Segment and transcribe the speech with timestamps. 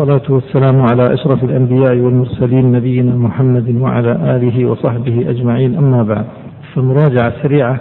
[0.00, 5.76] والصلاة والسلام على أشرف الأنبياء والمرسلين نبينا محمد وعلى آله وصحبه أجمعين.
[5.76, 6.24] أما بعد
[6.74, 7.80] فمراجعة سريعة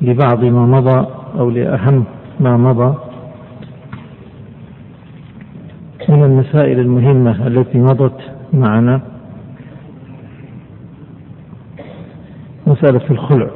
[0.00, 1.06] لبعض ما مضى
[1.38, 2.04] أو لأهم
[2.40, 2.94] ما مضى
[6.08, 8.20] من المسائل المهمة التي مضت
[8.52, 9.00] معنا.
[12.66, 13.50] مسألة الخلع.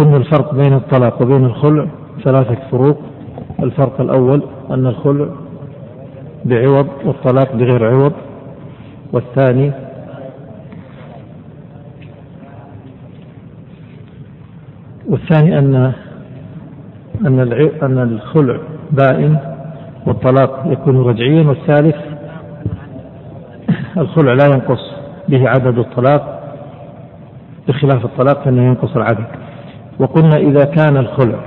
[0.00, 1.86] وقلنا الفرق بين الطلاق وبين الخلع
[2.24, 2.98] ثلاثة فروق.
[3.62, 5.28] الفرق الأول أن الخلع
[6.44, 8.12] بعوض والطلاق بغير عوض.
[9.12, 9.72] والثاني
[15.08, 15.92] والثاني أن
[17.26, 17.40] أن
[17.82, 18.58] أن الخلع
[18.90, 19.36] بائن
[20.06, 21.48] والطلاق يكون رجعيا.
[21.48, 21.96] والثالث
[23.96, 24.92] الخلع لا ينقص
[25.28, 26.40] به عدد الطلاق
[27.68, 29.49] بخلاف الطلاق فإنه ينقص العدد.
[30.00, 31.38] وقلنا إذا كان الخلع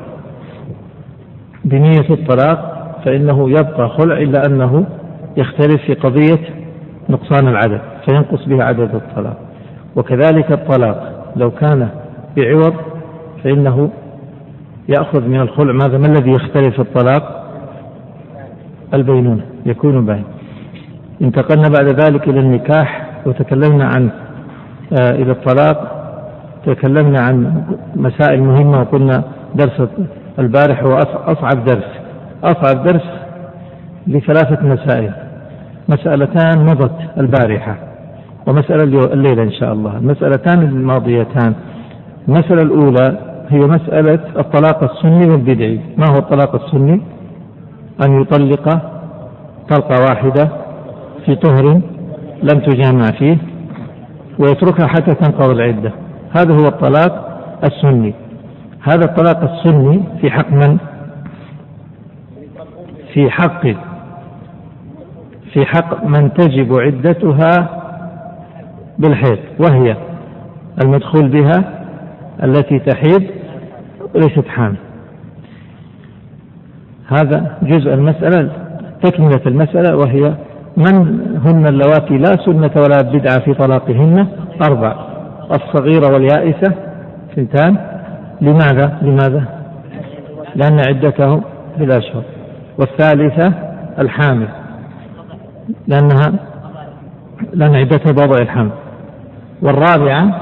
[1.66, 2.74] بنية الطلاق
[3.06, 4.86] فإنه يبقى خلع إلا أنه
[5.38, 6.40] يختلف في قضية
[7.10, 9.38] نقصان العدد فينقص به عدد الطلاق.
[9.96, 11.90] وكذلك الطلاق لو كان
[12.38, 12.74] بعوض
[13.44, 13.90] فإنه
[14.90, 17.44] يأخذ من الخلع ماذا؟ ما الذي يختلف الطلاق؟
[18.94, 20.24] البينونة يكون باين.
[21.22, 24.10] انتقلنا بعد ذلك إلى النكاح وتكلمنا عن
[25.00, 26.03] آه إلى الطلاق.
[26.66, 27.64] تكلمنا عن
[27.96, 29.24] مسائل مهمة وقلنا
[29.56, 29.82] درس
[30.40, 30.98] البارح هو
[31.28, 31.90] أصعب درس.
[32.44, 33.04] أصعب درس
[34.08, 35.12] لثلاثة مسائل.
[35.90, 37.78] مسألتان مضت البارحة
[38.48, 39.98] ومسألة الليلة إن شاء الله.
[39.98, 41.54] المسألتان الماضيتان.
[42.28, 43.18] المسألة الأولى
[43.50, 45.80] هي مسألة الطلاق السني والبدعي.
[45.98, 47.02] ما هو الطلاق السني؟
[48.06, 48.80] أن يطلق
[49.70, 50.50] طلقة واحدة
[51.26, 51.82] في طهر
[52.44, 53.38] لم تجامع فيه
[54.40, 55.92] ويتركها حتى تنقضي العدة.
[56.38, 58.14] هذا هو الطلاق السني.
[58.82, 60.78] هذا الطلاق السني في حق من؟
[63.14, 63.62] في حق
[65.54, 67.82] في حق من تجب عدتها
[69.00, 69.98] بالحيض وهي
[70.84, 71.64] المدخول بها
[72.44, 73.24] التي تحيض
[74.16, 74.76] وليست حامل.
[77.08, 78.52] هذا جزء المسألة
[79.04, 80.34] تكملة المسألة وهي
[80.78, 80.96] من
[81.46, 84.28] هن اللواتي لا سنة ولا بدعة في طلاقهن؟
[84.70, 85.13] أربع
[85.52, 86.74] الصغيرة واليائسة
[87.36, 87.78] ثنتان
[88.42, 89.44] لماذا؟ لماذا؟
[90.56, 91.42] لأن عدته
[91.80, 92.24] بالأشهر
[92.78, 93.54] والثالثة
[94.00, 94.48] الحامل
[95.88, 96.34] لأنها
[97.54, 98.70] لأن عدتها بوضع الحمل.
[99.62, 100.42] والرابعة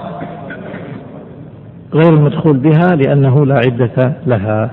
[1.93, 4.69] غير المدخول بها لأنه لا عدة لها.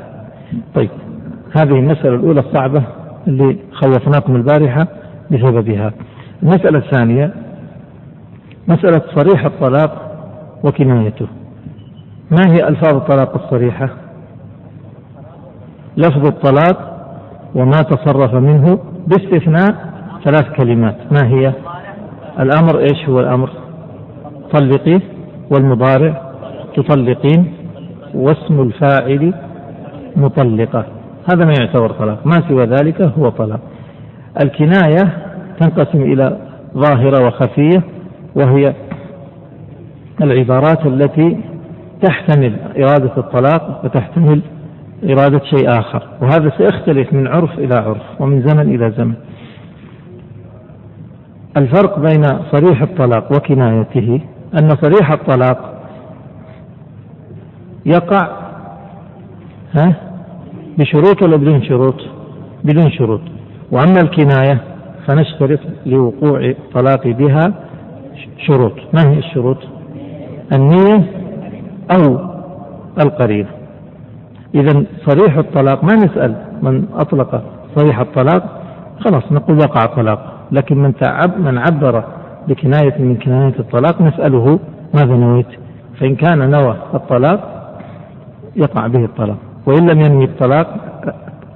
[0.74, 0.90] طيب
[1.56, 2.82] هذه المسألة الأولى الصعبة
[3.26, 4.86] اللي خوفناكم البارحة
[5.30, 5.92] بسببها.
[6.42, 7.30] المسألة الثانية
[8.68, 10.07] مسألة صريح الطلاق
[10.64, 11.26] وكنايته.
[12.30, 13.88] ما هي ألفاظ الطلاق الصريحة؟
[15.96, 16.98] لفظ الطلاق
[17.54, 19.74] وما تصرف منه باستثناء
[20.24, 20.96] ثلاث كلمات.
[21.12, 21.52] ما هي؟
[22.40, 23.50] الأمر إيش هو الأمر؟
[24.52, 25.00] طلقي
[25.50, 26.22] والمضارع
[26.76, 27.52] تطلقين
[28.14, 29.34] واسم الفاعل
[30.16, 30.84] مطلقة.
[31.32, 32.26] هذا ما يعتبر طلاق.
[32.26, 33.60] ما سوى ذلك هو طلاق.
[34.42, 35.18] الكناية
[35.60, 36.36] تنقسم إلى
[36.76, 37.82] ظاهرة وخفية
[38.34, 38.74] وهي
[40.22, 41.40] العبارات التي
[42.02, 44.40] تحتمل إرادة الطلاق وتحتمل
[45.04, 49.14] إرادة شيء آخر وهذا سيختلف من عرف إلى عرف ومن زمن إلى زمن
[51.56, 54.20] الفرق بين صريح الطلاق وكنايته
[54.60, 55.74] أن صريح الطلاق
[57.86, 58.28] يقع
[59.74, 59.94] ها
[60.78, 61.94] بشروط ولا بدون شروط؟
[62.64, 63.20] بدون شروط
[63.72, 64.60] وأما الكناية
[65.06, 67.52] فنشترط لوقوع الطلاق بها
[68.46, 69.77] شروط ما هي الشروط؟
[70.52, 71.04] النية
[71.90, 72.18] أو
[73.00, 73.48] القرينة
[74.54, 77.42] إذا صريح الطلاق ما نسأل من أطلق
[77.76, 78.62] صريح الطلاق؟
[79.00, 82.04] خلاص نقول وقع طلاق لكن من تعب من عبر
[82.48, 84.58] بكناية من كناية الطلاق نسأله
[84.94, 85.46] ماذا نويت؟
[86.00, 87.40] فإن كان نوى الطلاق
[88.56, 89.36] يقع به الطلاق.
[89.66, 90.66] وإن لم ينوي الطلاق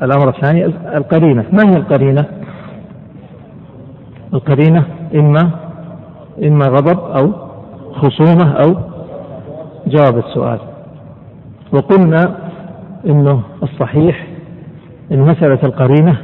[0.03, 1.45] الأمر الثاني القرينة.
[1.53, 2.25] ما هي القرينة؟
[4.35, 4.85] القرينة
[5.15, 5.51] إما
[6.45, 7.33] إما غضب أو
[7.93, 8.75] خصومة أو
[9.87, 10.59] جواب السؤال.
[11.73, 12.37] وقلنا
[13.07, 14.27] إنه الصحيح
[15.13, 16.17] إن مسألة القرينة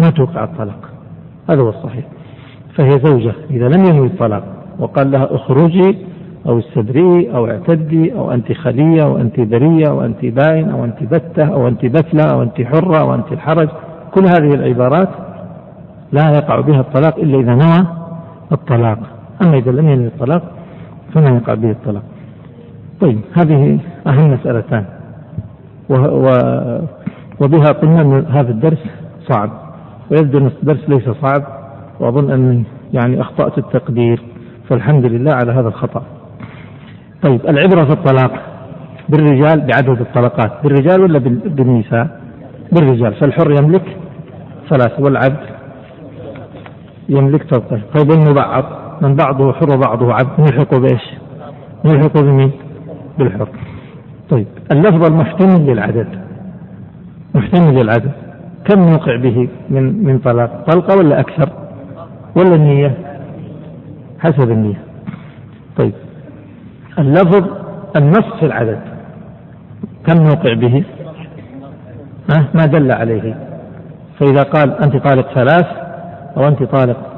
[0.00, 0.90] ما توقع الطلاق.
[1.50, 2.04] هذا هو الصحيح.
[2.74, 4.44] فهي زوجة إذا لم ينوي الطلاق
[4.78, 5.98] وقال لها اخرجي
[6.46, 11.02] أو استبرئي أو اعتدي أو أنت خلية أو أنت ذرية أو أنت باين أو أنت
[11.02, 13.68] بتة أو أنت بتلة أو أنت حرة أو أنت الحرج.
[14.14, 15.08] كل هذه العبارات
[16.12, 17.86] لا يقع بها الطلاق إلا إذا نوى
[18.52, 18.98] الطلاق.
[19.42, 20.42] أما إذا لم ينوي الطلاق
[21.14, 22.02] فما يقع به الطلاق.
[23.00, 24.84] طيب هذه أهم مسألتان.
[27.40, 28.84] وبها قلنا أن هذا الدرس
[29.28, 29.50] صعب
[30.10, 31.42] ويبدو أن الدرس ليس صعب
[32.00, 34.22] وأظن أني يعني أخطأت التقدير
[34.68, 36.02] فالحمد لله على هذا الخطأ.
[37.22, 38.32] طيب العبرة في الطلاق
[39.08, 42.20] بالرجال بعدد الطلقات بالرجال ولا بالنساء؟
[42.72, 43.96] بالرجال فالحر يملك
[44.70, 45.46] ثلاث والعبد
[47.08, 48.64] يملك طلقين طيب المبعض
[49.00, 51.02] من بعضه حر وبعضه عبد نلحقه بإيش؟
[51.84, 52.52] نلحقه بمين؟
[53.18, 53.48] بالحر
[54.30, 56.06] طيب اللفظ المحتمل للعدد
[57.34, 58.12] محتمل للعدد
[58.64, 61.48] كم نوقع به من من طلاق؟ طلقة ولا أكثر؟
[62.36, 62.94] ولا النية؟
[64.18, 64.80] حسب النية.
[65.76, 65.92] طيب
[66.98, 67.44] اللفظ
[67.96, 68.80] النص في العدد
[70.06, 70.84] كم نوقع به؟
[72.54, 73.36] ما دل عليه
[74.18, 75.66] فإذا قال أنت طالق ثلاث
[76.36, 77.09] أو أنت طالق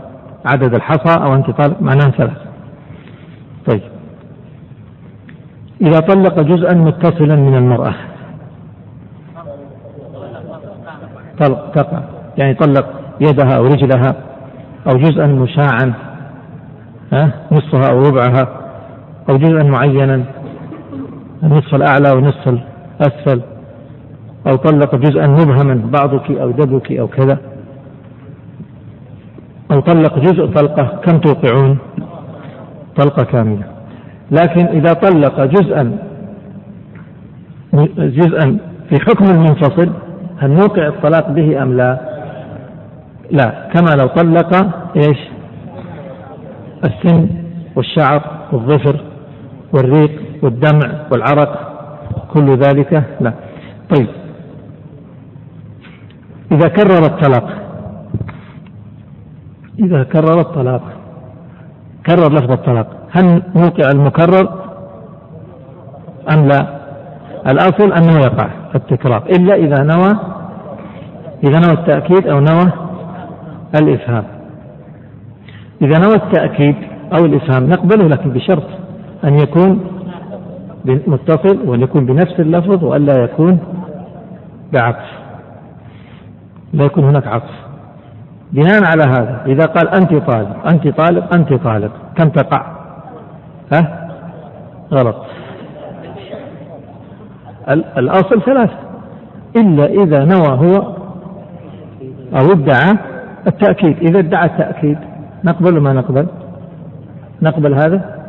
[0.45, 2.39] عدد الحصى أو أنت طالق معناه ثلاث.
[3.67, 3.83] طيب.
[5.81, 7.95] إذا طلق جزءا متصلا من المرأة.
[11.41, 12.03] طلق تقع.
[12.39, 12.87] يعني طلق
[13.21, 14.15] يدها أو رجلها
[14.87, 15.93] أو جزءا مشاعا
[17.13, 18.49] ها نصفها أو ربعها
[19.29, 20.25] أو جزءا معينا
[21.43, 23.43] النصف الأعلى والنصف الأسفل
[24.47, 27.52] أو طلق جزءا مبهما بعضك أو دبك أو كذا.
[29.73, 31.79] أو طلق جزء طلقة كم توقعون؟
[32.97, 33.65] طلقة كاملة.
[34.31, 35.99] لكن إذا طلق جزءا
[37.99, 38.59] جزءا
[38.89, 39.93] في حكم المنفصل
[40.39, 42.01] هل نوقع الطلاق به أم لا؟
[43.31, 43.69] لا.
[43.75, 44.55] كما لو طلق
[44.97, 45.19] إيش؟
[46.85, 47.29] السن
[47.77, 48.23] والشعر
[48.53, 49.01] والظفر
[49.73, 51.73] والريق والدمع والعرق
[52.35, 53.33] كل ذلك لا.
[53.91, 54.09] طيب.
[56.53, 57.63] إذا كرر الطلاق
[59.79, 60.83] إذا كرر الطلاق.
[62.07, 62.87] كرر لفظ الطلاق.
[63.11, 64.63] هل نوقع المكرر؟
[66.35, 66.83] أم لا؟
[67.47, 69.23] الأصل أنه يقع التكرار.
[69.27, 70.17] إلا إذا نوى
[71.45, 72.73] إذا نوى التأكيد أو نوى
[73.81, 74.25] الإفهام.
[75.83, 76.77] إذا نوى التأكيد
[77.13, 78.67] أو الإفهام نقبله لكن بشرط
[79.25, 79.85] أن يكون
[80.85, 83.59] متصل وأن يكون بنفس اللفظ وألا يكون
[84.73, 85.11] بعطف.
[86.73, 87.72] لا يكون هناك عطف.
[88.53, 92.67] بناء على هذا إذا قال أنت طالب أنت طالب أنت طالب كم تقع؟
[93.73, 94.09] ها؟
[94.93, 95.17] غلط.
[97.99, 98.79] الأصل ثلاثة.
[99.57, 100.97] إلا إذا نوى هو
[102.35, 102.99] أو ادعى
[103.47, 103.97] التأكيد.
[103.99, 104.99] إذا ادعى التأكيد
[105.45, 106.27] نقبل ما نقبل؟
[107.43, 108.23] نقبل هذا؟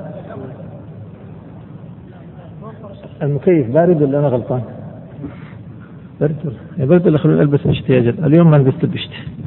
[3.22, 4.62] المكيف بارد ولا أنا غلطان؟
[6.22, 6.54] برد.
[6.78, 9.43] برد ولا بشتي يا جد اليوم ما لبست بشتي.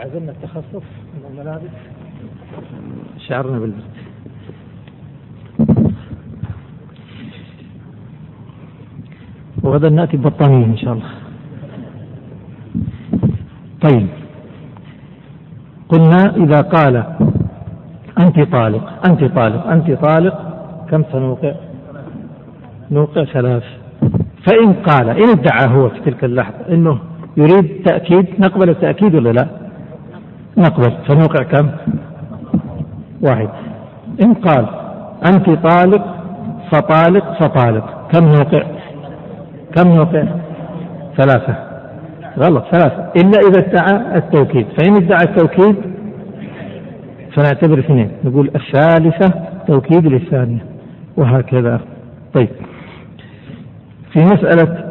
[0.00, 1.70] عزمنا التخصص من الملابس.
[3.28, 3.82] شعرنا بالبرد
[9.62, 11.10] وغدا نأتي ببطانية إن شاء الله.
[13.80, 14.06] طيب.
[15.88, 16.96] قلنا إذا قال
[18.18, 20.36] أنت طالق أنت طالق أنت طالق
[20.90, 21.54] كم سنوقع؟
[22.90, 23.64] نوقع ثلاث.
[24.46, 26.98] فإن قال إن ادعى هو في تلك اللحظة أنه
[27.36, 29.69] يريد تأكيد نقبل التأكيد ولا لا؟
[30.60, 30.92] نقبل.
[31.08, 31.70] فنوقع كم؟
[33.22, 33.48] واحد.
[34.24, 34.66] إن قال
[35.26, 36.04] أنت طالق
[36.72, 38.08] فطالق فطالق.
[38.12, 38.62] كم نوقع؟
[39.76, 40.24] كم نوقع؟
[41.16, 41.54] ثلاثة.
[42.38, 43.12] غلط ثلاثة.
[43.16, 44.66] إلا إذا ادعى التوكيد.
[44.78, 45.76] فإن ادعى التوكيد
[47.36, 48.10] فنعتبر اثنين.
[48.24, 49.34] نقول الثالثة
[49.66, 50.64] توكيد للثانية.
[51.16, 51.80] وهكذا.
[52.34, 52.48] طيب.
[54.12, 54.84] في مسألة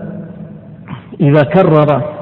[1.21, 2.18] إذا كرر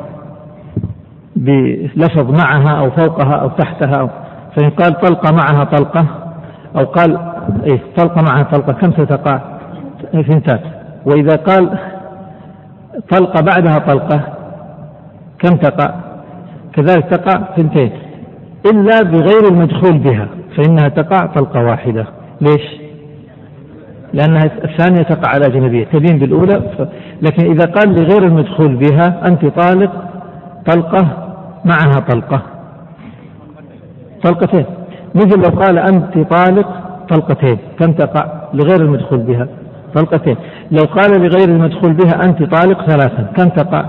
[1.37, 4.09] بلفظ معها أو فوقها أو تحتها أو
[4.55, 6.05] فإن قال طلقة معها طلقة
[6.77, 7.17] أو قال
[7.63, 9.39] إيه طلقة معها طلقة كم ستقع؟
[10.15, 10.59] اثنتان
[11.05, 11.77] وإذا قال
[13.11, 14.21] طلقة بعدها طلقة
[15.39, 15.93] كم تقع؟
[16.73, 17.91] كذلك تقع ثنتين
[18.65, 20.27] إلا بغير المدخول بها
[20.57, 22.05] فإنها تقع طلقة واحدة.
[22.41, 22.61] ليش؟
[24.13, 26.81] لأنها الثانية تقع على أجنبية تبين بالأولى ف...
[27.21, 29.91] لكن إذا قال لغير المدخول بها أنت طالق
[30.65, 31.26] طلقة
[31.67, 32.41] معها طلقة.
[34.23, 34.65] طلقتين.
[35.15, 36.67] مثل لو قال أنت طالق
[37.09, 37.57] طلقتين.
[37.79, 39.47] كم تقع؟ لغير المدخول بها.
[39.95, 40.37] طلقتين.
[40.71, 43.23] لو قال لغير المدخول بها أنت طالق ثلاثا.
[43.37, 43.85] كم تقع؟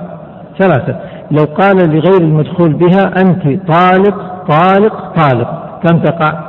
[0.59, 3.43] ثلاثة لو قال لغير المدخول بها أنت
[3.73, 5.81] طالق طالق طالق.
[5.83, 6.41] كم تقع؟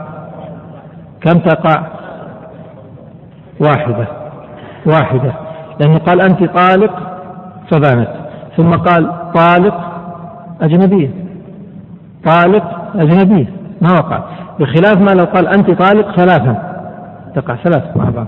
[1.21, 1.83] كم تقع؟
[3.59, 4.07] واحدة.
[4.85, 5.33] واحدة.
[5.79, 6.93] لأنه قال أنت طالق
[7.71, 8.09] فبانت.
[8.57, 9.98] ثم قال طالق
[10.61, 11.09] أجنبية.
[12.25, 13.45] طالق أجنبية.
[13.81, 14.23] ما وقع.
[14.59, 16.79] بخلاف ما لو قال أنت طالق ثلاثا
[17.35, 18.27] تقع ثلاث مع بعض.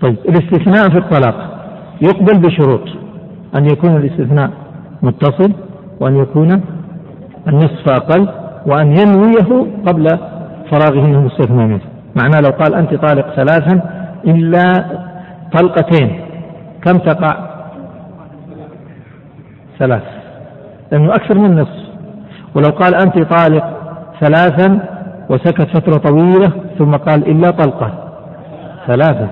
[0.00, 1.66] طيب الاستثناء في الطلاق.
[2.02, 2.88] يقبل بشروط.
[3.56, 4.50] أن يكون الاستثناء
[5.02, 5.52] متصل
[6.00, 6.60] وأن يكون
[7.48, 8.28] النصف أقل
[8.66, 10.18] وأن ينويه قبل
[10.70, 11.80] فراغه من المستثنى منه.
[12.16, 13.80] معناه لو قال أنت طالق ثلاثا
[14.26, 14.84] إلا
[15.52, 16.20] طلقتين
[16.82, 17.36] كم تقع؟
[19.78, 20.23] ثلاث.
[20.92, 21.84] لأنه أكثر من نصف.
[22.54, 23.64] ولو قال أنت طالق
[24.20, 24.78] ثلاثا
[25.30, 27.92] وسكت فترة طويلة ثم قال إلا طلقة
[28.86, 29.28] ثلاثة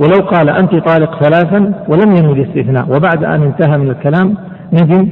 [0.00, 4.34] ولو قال أنت طالق ثلاثا ولم ينوي الاستثناء وبعد أن انتهى من الكلام
[4.72, 5.08] ندم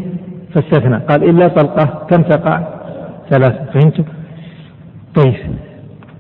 [0.55, 2.61] فاستثنى قال إلا طلقة كم تقع؟
[3.31, 4.05] ثلاثة فهمتم
[5.17, 5.35] طيب.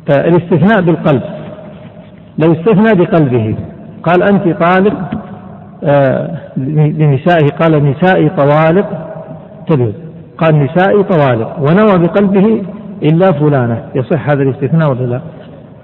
[0.09, 1.23] فالاستثناء بالقلب.
[2.38, 3.57] لو استثنى بقلبه
[4.02, 5.11] قال أنت طالق
[6.56, 8.87] لنسائه قال نسائي طوالق
[9.66, 9.92] تبه
[10.38, 12.62] قال نسائي طوالق ونوى بقلبه
[13.02, 13.84] إلا فلانة.
[13.94, 15.20] يصح هذا الاستثناء ولا لا؟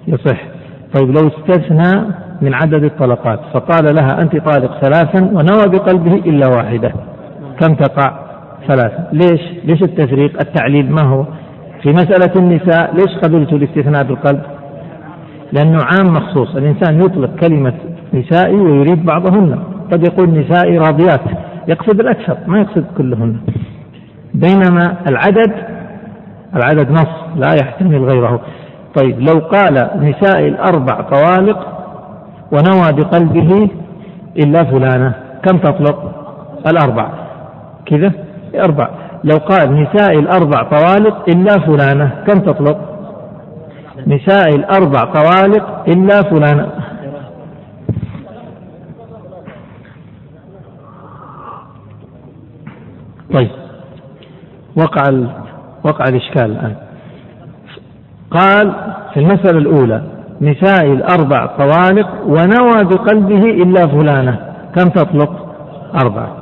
[0.08, 0.40] يصح.
[0.94, 2.04] طيب لو استثنى
[2.42, 6.92] من عدد الطلقات فقال لها أنت طالق ثلاثا ونوى بقلبه إلا واحدة.
[7.60, 8.18] كم تقع؟
[8.68, 9.06] ثلاثة.
[9.12, 11.24] ليش؟ ليش التفريق؟ التعليل ما هو؟
[11.82, 14.42] في مسألة النساء ليش قبلت الاستثناء بالقلب؟
[15.52, 16.56] لأنه عام مخصوص.
[16.56, 17.74] الإنسان يطلق كلمة
[18.14, 19.58] نسائي ويريد بعضهن.
[19.92, 21.20] قد يقول نسائي راضيات.
[21.68, 23.36] يقصد الأكثر ما يقصد كلهن.
[24.34, 25.52] بينما العدد
[26.56, 28.40] العدد نص لا يحتمل غيره.
[28.94, 31.58] طيب لو قال نساء الأربع طوالق
[32.52, 33.68] ونوى بقلبه
[34.36, 36.12] إلا فلانة كم تطلق؟
[36.66, 37.08] الأربع.
[37.86, 38.12] كذا؟
[38.64, 38.88] أربع.
[39.24, 42.78] لو قال نساء الأربع طوالق إلا فلانة كم تطلق؟
[44.06, 46.68] نساء الأربع طوالق إلا فلانة.
[53.34, 53.50] طيب.
[54.76, 55.04] وقع
[55.84, 56.74] وقع الإشكال الآن.
[58.30, 58.74] قال
[59.14, 60.02] في المسألة الأولى
[60.40, 64.38] نساء الأربع طوالق ونوى بقلبه إلا فلانة.
[64.74, 65.56] كم تطلق؟
[66.02, 66.36] أربعة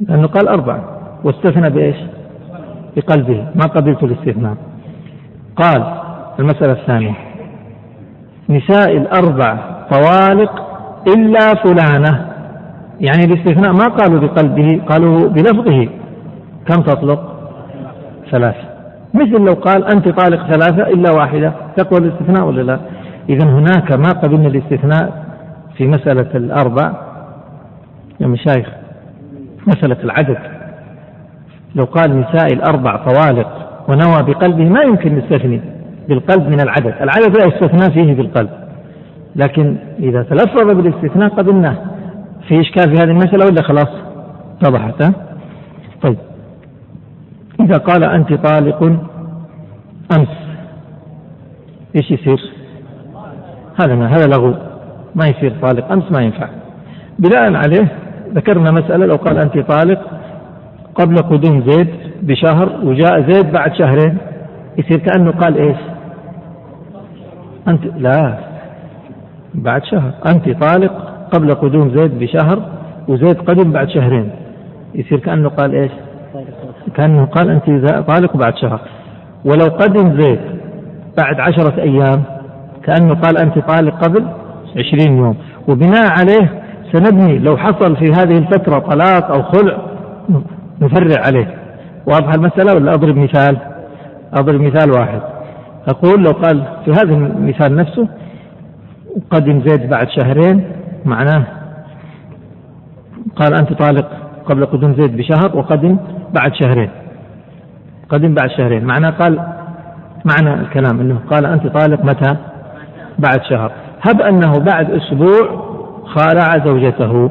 [0.00, 0.84] لأنه قال أربعة
[1.24, 1.96] واستثنى بإيش؟
[2.96, 3.46] بقلبه.
[3.54, 4.56] ما قبلت الاستثناء.
[5.56, 5.94] قال
[6.38, 7.14] المسألة الثانية
[8.48, 9.58] نساء الأربع
[9.90, 10.62] طوالق
[11.16, 12.33] إلا فلانة.
[13.00, 15.88] يعني الاستثناء ما قالوا بقلبه قالوا بلفظه.
[16.66, 17.34] كم تطلق؟
[18.30, 18.64] ثلاثة
[19.14, 22.78] مثل لو قال أنت طالق ثلاثة إلا واحدة تقوى الاستثناء ولا لا؟
[23.28, 25.24] إذا هناك ما قبلنا الاستثناء
[25.76, 26.92] في مسألة الأربع.
[28.20, 28.68] يا مشايخ
[29.66, 30.38] مسألة العدد.
[31.74, 33.48] لو قال نساء الأربع طوالق
[33.88, 35.60] ونوى بقلبه ما يمكن نستثني
[36.08, 36.94] بالقلب من العدد.
[37.00, 38.50] العدد لا يستثنى فيه بالقلب.
[39.36, 41.76] لكن إذا تلفظ بالاستثناء قبلناه
[42.48, 43.88] في إشكال في هذه المسألة ولا خلاص
[44.62, 45.14] اتضحت
[46.02, 46.18] طيب.
[47.60, 48.82] إذا قال أنت طالق
[50.16, 50.28] أمس
[51.96, 52.52] إيش يصير؟
[53.80, 54.54] هذا ما هذا لغو.
[55.14, 56.48] ما يصير طالق أمس ما ينفع.
[57.18, 57.88] بناء عليه
[58.34, 60.00] ذكرنا مسألة لو قال أنت طالق
[60.94, 61.88] قبل قدوم زيد
[62.22, 64.18] بشهر وجاء زيد بعد شهرين
[64.78, 65.76] يصير كأنه قال إيش؟
[67.68, 68.38] أنت لا
[69.54, 70.12] بعد شهر.
[70.26, 72.62] أنت طالق قبل قدوم زيد بشهر
[73.08, 74.30] وزيد قدم بعد شهرين.
[74.94, 75.92] يصير كأنه قال إيش؟
[76.96, 78.80] كأنه قال أنت طالق بعد شهر.
[79.44, 80.40] ولو قدم زيد
[81.18, 82.22] بعد عشرة أيام
[82.84, 84.24] كأنه قال أنت طالق قبل
[84.76, 85.36] عشرين يوم.
[85.68, 86.62] وبناء عليه
[86.92, 89.76] سنبني لو حصل في هذه الفترة طلاق أو خلع
[90.80, 91.54] نفرع عليه.
[92.06, 93.56] واضح المسألة ولا أضرب مثال؟
[94.34, 95.20] أضرب مثال واحد.
[95.88, 98.08] أقول لو قال في هذا المثال نفسه
[99.30, 100.64] قدم زيد بعد شهرين
[101.04, 101.44] معناه.
[103.36, 104.08] قال أنت طالق
[104.46, 105.96] قبل قدوم زيد بشهر وقدم
[106.34, 106.90] بعد شهرين.
[108.08, 108.84] قدم بعد شهرين.
[108.84, 109.38] معناه قال
[110.24, 112.36] معنى الكلام إنه قال أنت طالق متى؟
[113.18, 113.72] بعد شهر.
[114.08, 115.64] هب أنه بعد أسبوع
[116.04, 117.30] خالع زوجته.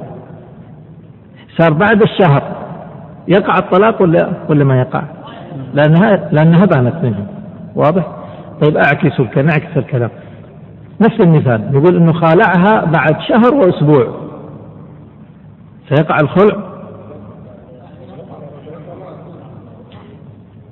[1.58, 2.44] صار بعد الشهر.
[3.27, 5.03] يقع الطلاق ولا ولا ما يقع؟
[5.74, 7.27] لانها لانها بانت منه.
[7.75, 8.08] واضح؟
[8.62, 9.46] طيب أعكس الكلام.
[9.46, 10.10] نعكس الكلام.
[11.02, 14.08] نفس المثال نقول إنه خالعها بعد شهر وأسبوع.
[15.90, 16.58] سيقع الخلع.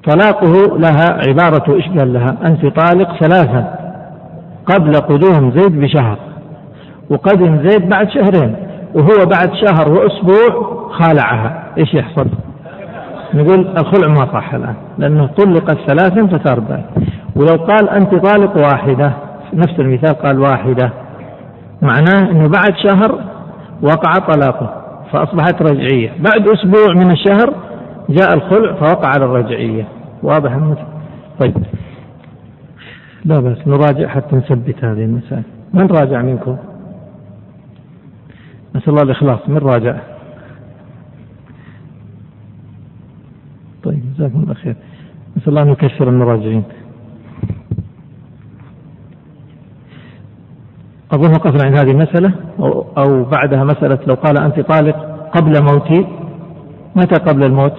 [0.10, 3.76] طلاقه لها عبارة قال لها أنت طالق ثلاثا
[4.66, 6.18] قبل قدوم زيد بشهر
[7.10, 8.56] وقدم زيد بعد شهرين
[8.96, 11.64] وهو بعد شهر وأسبوع خالعها.
[11.78, 12.28] إيش يحصل؟
[13.34, 16.84] نقول الخلع ما صح الآن لأنه طلقت ثلاثا بعد.
[17.36, 19.12] ولو قال أنت طالق واحدة
[19.54, 20.94] نفس المثال قال واحدة.
[21.82, 23.24] معناه أنه بعد شهر
[23.82, 24.82] وقع طلاقه
[25.12, 26.10] فأصبحت رجعية.
[26.10, 27.54] بعد أسبوع من الشهر
[28.10, 29.88] جاء الخلع فوقع على الرجعية.
[30.24, 30.84] واضح المثل
[31.40, 31.54] طيب.
[33.26, 35.44] لا بأس نراجع حتى نثبت هذه المسائل.
[35.74, 36.58] من راجع منكم؟
[38.76, 39.40] نسأل الله الإخلاص.
[39.48, 39.96] من راجع؟
[43.84, 44.76] طيب جزاكم الله خير.
[45.38, 46.64] نسأل الله أن يكثر المراجعين.
[51.14, 52.32] أظن وقفنا عند هذه المسألة
[52.98, 54.96] أو بعدها مسألة لو قال أنت طالق
[55.36, 56.08] قبل موتي
[56.96, 57.74] متى قبل الموت؟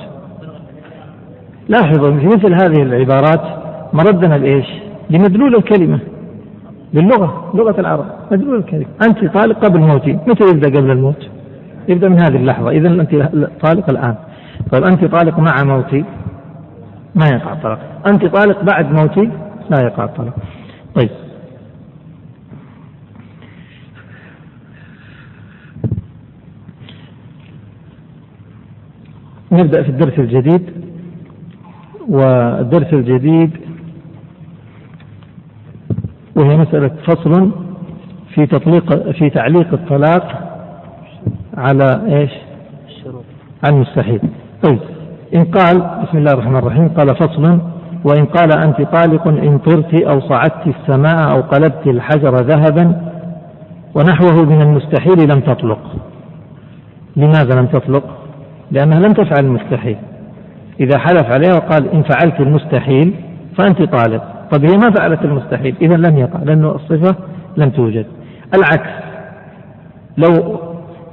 [1.69, 3.41] لاحظوا في مثل هذه العبارات
[3.93, 4.67] مردنا لإيش؟
[5.11, 5.99] لمدلول الكلمة
[6.95, 8.87] للغة لغة العرب مدلول الكلمة.
[9.07, 11.29] أنت طالق قبل موتي متى يبدأ قبل الموت؟
[11.89, 12.71] يبدأ من هذه اللحظة.
[12.71, 13.15] إذا أنت
[13.63, 14.15] طالق الآن.
[14.73, 16.05] طيب أنت طالق مع موتي؟
[17.15, 17.79] ما يقع الطلاق.
[18.07, 19.31] أنت طالق بعد موتي؟
[19.71, 20.35] لا يقع الطلاق.
[20.95, 21.11] طيب.
[29.53, 30.63] نبدأ في الدرس الجديد
[32.09, 33.51] والدرس الجديد
[36.37, 37.51] وهي مسألة فصل
[38.35, 40.49] في تطليق في تعليق الطلاق
[41.57, 42.31] على إيش؟
[43.65, 44.21] على المستحيل.
[44.63, 44.79] طيب
[45.35, 47.59] إن قال بسم الله الرحمن الرحيم قال فصل
[48.05, 53.13] وإن قال أنت طالق إن طرت أو صعدت السماء أو قلبت الحجر ذهبا
[53.95, 55.79] ونحوه من المستحيل لم تطلق.
[57.17, 58.22] لماذا لم تطلق؟
[58.73, 59.97] لأنها لم تفعل المستحيل.
[60.81, 63.15] إذا حلف عليها وقال إن فعلت المستحيل
[63.59, 64.23] فأنت طالق.
[64.53, 67.17] طيب هي ما فعلت المستحيل؟ إذا لم يقع لأنه الصفة
[67.57, 68.07] لم توجد.
[68.55, 68.91] العكس
[70.17, 70.61] لو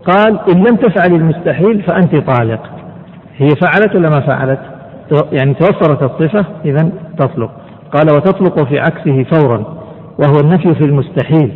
[0.05, 2.61] قال إن لم تفعل المستحيل فأنت طالق.
[3.37, 4.59] هي فعلت ولا ما فعلت؟
[5.31, 7.51] يعني توفرت الصفة إذا تطلق.
[7.91, 9.57] قال وتطلق في عكسه فورا
[10.19, 11.51] وهو النفي في المستحيل.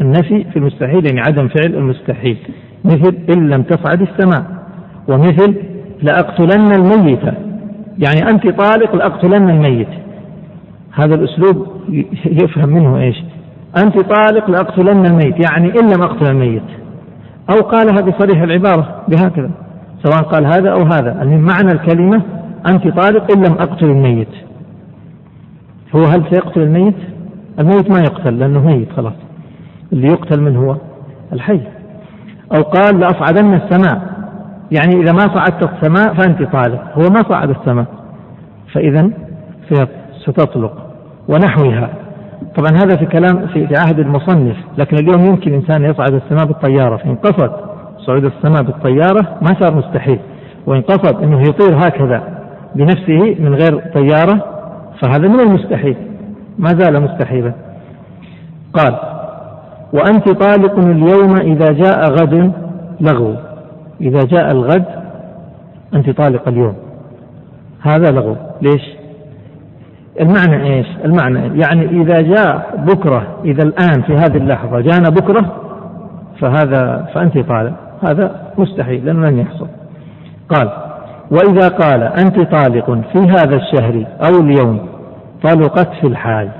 [0.00, 2.38] النفي في المستحيل يعني عدم فعل المستحيل.
[2.84, 4.55] مثل إن لم تصعد السماء.
[5.08, 5.54] ومثل
[6.02, 7.22] لأقتلن الميت.
[7.98, 9.88] يعني أنت طالق لأقتلن الميت.
[10.94, 11.66] هذا الأسلوب
[12.24, 13.16] يفهم منه إيش؟
[13.84, 16.62] أنت طالق لأقتلن الميت يعني إن لم أقتل الميت.
[17.50, 19.50] أو قالها بصريح العبارة بهكذا
[20.04, 21.12] سواء قال هذا أو هذا.
[21.12, 22.22] يعني معنى الكلمة
[22.66, 24.28] أنت طالق إن لم أقتل الميت.
[25.96, 26.96] هو هل سيقتل الميت؟
[27.58, 29.12] الميت ما يقتل لأنه ميت خلاص.
[29.92, 30.76] اللي يقتل من هو؟
[31.32, 31.60] الحي.
[32.56, 34.15] أو قال لأصعدن السماء.
[34.72, 36.82] يعني إذا ما صعدت السماء فأنت طالق.
[36.94, 37.86] هو ما صعد السماء.
[38.72, 39.10] فإذا
[40.26, 40.72] ستطلق
[41.28, 41.88] ونحوها.
[42.56, 46.96] طبعا هذا في كلام في عهد المصنف لكن اليوم يمكن إنسان يصعد السماء بالطيارة.
[46.96, 47.52] فإن قصد
[47.98, 50.18] صعود السماء بالطيارة ما صار مستحيل.
[50.66, 52.22] وإن قصد أنه يطير هكذا
[52.74, 54.44] بنفسه من غير طيارة
[55.00, 55.96] فهذا من المستحيل.
[56.58, 57.52] ما زال مستحيلا.
[58.74, 58.98] قال
[59.92, 62.52] وأنت طالق اليوم إذا جاء غد
[63.00, 63.34] لغو.
[64.00, 64.84] إذا جاء الغد
[65.94, 66.76] أنت طالق اليوم.
[67.80, 68.36] هذا لغو.
[68.62, 68.82] ليش؟
[70.20, 75.56] المعنى إيش؟ المعنى يعني إذا جاء بكرة إذا الآن في هذه اللحظة جانا بكرة
[76.40, 77.72] فهذا فأنت طالق.
[78.08, 79.68] هذا مستحيل لأنه لن يحصل.
[80.48, 80.70] قال
[81.30, 84.88] وإذا قال أنت طالق في هذا الشهر أو اليوم
[85.42, 86.50] طلقت في الحال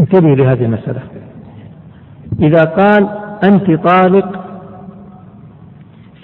[0.00, 1.00] انتبهوا لهذه المسألة.
[2.40, 3.08] إذا قال
[3.44, 4.49] أنت طالق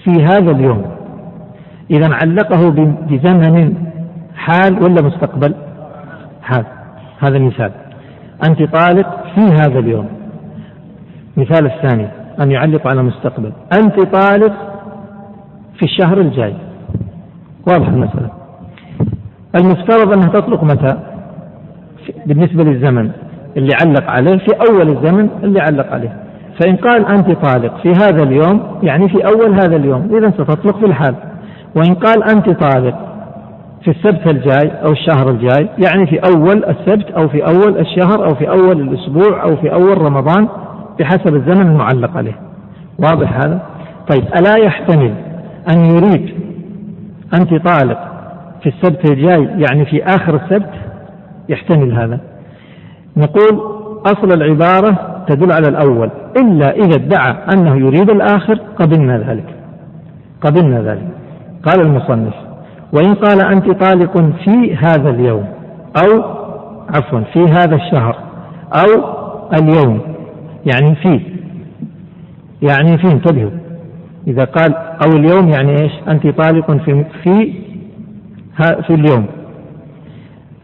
[0.07, 0.85] في هذا اليوم.
[1.91, 2.69] إذا علقه
[3.09, 3.73] بزمن
[4.35, 5.53] حال ولا مستقبل؟
[6.41, 6.65] حال.
[7.19, 7.71] هذا مثال
[8.49, 10.07] أنت طالق في هذا اليوم.
[11.37, 12.07] مثال الثاني
[12.41, 13.51] أن يعلق على مستقبل.
[13.73, 14.53] أنت طالق
[15.77, 16.53] في الشهر الجاي.
[17.67, 18.29] واضح المسألة.
[19.55, 20.97] المفترض أنها تطلق متى؟
[22.25, 23.11] بالنسبة للزمن
[23.57, 26.26] اللي علق عليه في أول الزمن اللي علق عليه.
[26.59, 30.85] فإن قال أنت طالق في هذا اليوم يعني في أول هذا اليوم إذا ستطلق في
[30.85, 31.15] الحال.
[31.75, 32.95] وإن قال أنت طالق
[33.81, 38.35] في السبت الجاي أو الشهر الجاي يعني في أول السبت أو في أول الشهر أو
[38.35, 40.47] في أول الأسبوع أو في أول رمضان
[40.99, 42.39] بحسب الزمن المعلق عليه.
[42.99, 43.61] واضح هذا؟
[44.09, 45.13] طيب ألا يحتمل
[45.73, 46.33] أن يريد
[47.33, 47.99] أنت طالق
[48.63, 50.69] في السبت الجاي يعني في آخر السبت؟
[51.49, 52.19] يحتمل هذا.
[53.17, 53.61] نقول
[54.05, 56.09] أصل العبارة تدل على الأول.
[56.41, 59.55] إلا إذا ادعى أنه يريد الآخر قبلنا ذلك.
[60.41, 61.07] قبلنا ذلك.
[61.63, 62.33] قال المصنف
[62.93, 65.45] وإن قال أنت طالق في هذا اليوم
[66.03, 66.23] أو
[66.89, 68.15] عفوا في هذا الشهر
[68.73, 69.03] أو
[69.53, 70.01] اليوم
[70.65, 71.21] يعني في
[72.61, 73.51] يعني في انتبهوا.
[74.27, 77.53] إذا قال أو اليوم يعني إيش؟ أنت طالق في في
[78.57, 79.25] في اليوم.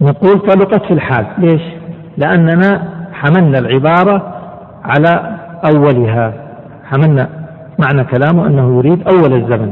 [0.01, 1.25] نقول طلقت في الحال.
[1.37, 1.61] ليش؟
[2.17, 4.32] لأننا حملنا العبارة
[4.83, 6.33] على أولها.
[6.83, 7.29] حملنا
[7.79, 9.71] معنى كلامه أنه يريد أول الزمن.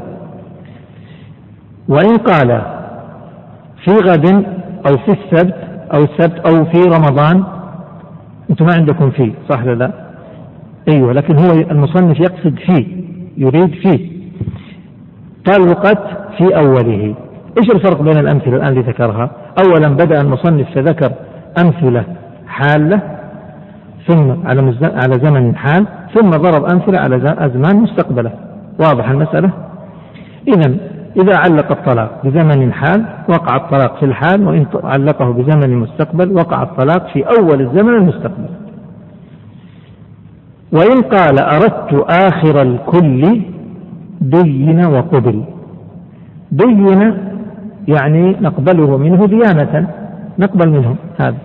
[1.87, 2.61] وإن قال
[3.83, 4.45] في غد
[4.87, 5.55] أو في السبت
[5.93, 7.43] أو السبت أو في رمضان
[8.49, 9.91] أنتم ما عندكم فيه صح ولا لا؟
[10.89, 12.87] أيوه لكن هو المصنف يقصد فيه
[13.37, 14.11] يريد فيه.
[15.45, 16.03] طلقت
[16.37, 17.15] في أوله.
[17.57, 19.31] إيش الفرق بين الأمثلة الآن اللي ذكرها؟
[19.65, 21.11] أولا بدأ المصنف فذكر
[21.57, 22.03] أمثلة
[22.47, 23.01] حالة
[24.07, 28.31] ثم على على زمن حال ثم ضرب أمثلة على أزمان مستقبلة.
[28.79, 29.49] واضح المسألة؟
[30.47, 30.77] إذا
[31.21, 37.07] إذا علق الطلاق بزمن حال وقع الطلاق في الحال وإن علقه بزمن مستقبل وقع الطلاق
[37.13, 38.49] في أول الزمن المستقبل.
[40.71, 43.41] وإن قال أردت آخر الكل
[44.21, 45.43] دين وقبل.
[46.51, 47.13] دين
[47.87, 49.87] يعني نقبله منه ديانة.
[50.39, 50.95] نقبل منه.
[51.19, 51.37] هذا.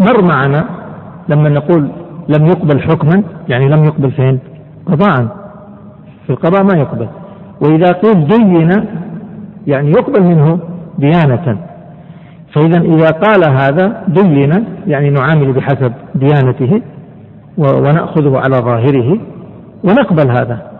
[0.00, 0.81] مر معنا
[1.28, 1.88] لما نقول
[2.28, 4.38] لم يقبل حكما يعني لم يقبل فين
[4.86, 5.26] قضاء.
[6.26, 7.08] في القضاء ما يقبل.
[7.60, 8.86] وإذا قيل دين
[9.66, 10.58] يعني يقبل منه
[10.98, 11.58] ديانة.
[12.52, 16.82] فإذا إذا قال هذا دين يعني نعامل بحسب ديانته
[17.58, 19.18] ونأخذه على ظاهره
[19.84, 20.72] ونقبل هذا.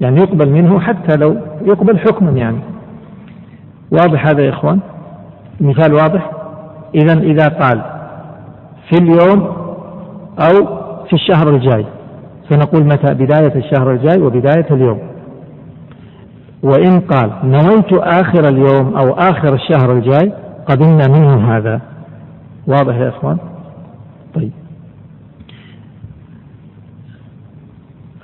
[0.00, 2.58] يعني يقبل منه حتى لو يقبل حكما يعني.
[3.92, 4.80] واضح هذا يا إخوان؟
[5.60, 6.30] مثال واضح؟
[6.94, 7.82] إذا إذا قال
[8.88, 9.67] في اليوم
[10.38, 10.66] أو
[11.06, 11.86] في الشهر الجاي.
[12.48, 14.98] سنقول متى؟ بداية الشهر الجاي وبداية اليوم.
[16.62, 20.32] وإن قال نويت آخر اليوم أو آخر الشهر الجاي
[20.66, 21.80] قبلنا منه هذا.
[22.66, 23.36] واضح يا إخوان؟
[24.34, 24.52] طيب.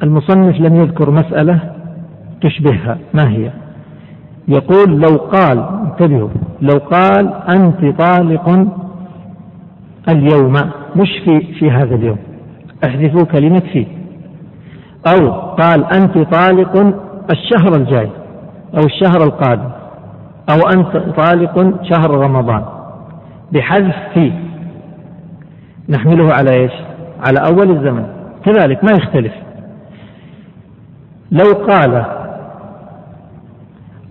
[0.02, 1.60] المصنف لم يذكر مسألة
[2.40, 2.98] تشبهها.
[3.14, 3.50] ما هي؟
[4.48, 6.28] يقول لو قال انتبهوا
[6.62, 8.68] لو قال أنت طالق
[10.08, 10.52] اليوم
[10.96, 12.18] مش في في هذا اليوم.
[12.84, 13.86] أحذفوا كلمة في.
[15.06, 16.94] أو قال أنت طالق
[17.30, 18.10] الشهر الجاي
[18.74, 19.70] أو الشهر القادم
[20.50, 22.64] أو أنت طالق شهر رمضان.
[23.52, 24.32] بحذف في.
[25.88, 26.72] نحمله على إيش؟
[27.26, 28.06] على أول الزمن.
[28.44, 29.32] كذلك ما يختلف.
[31.32, 32.04] لو قال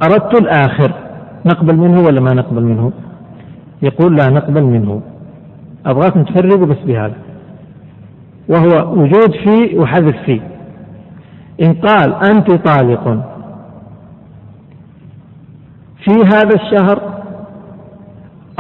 [0.03, 0.91] أردت الآخر
[1.45, 2.91] نقبل منه ولا ما نقبل منه؟
[3.81, 5.01] يقول لا نقبل منه.
[5.85, 7.15] أبغاكم تفرقوا بس بهذا.
[8.49, 10.41] وهو وجود في وحذف في.
[11.61, 13.23] إن قال أنت طالق.
[16.03, 16.99] في هذا الشهر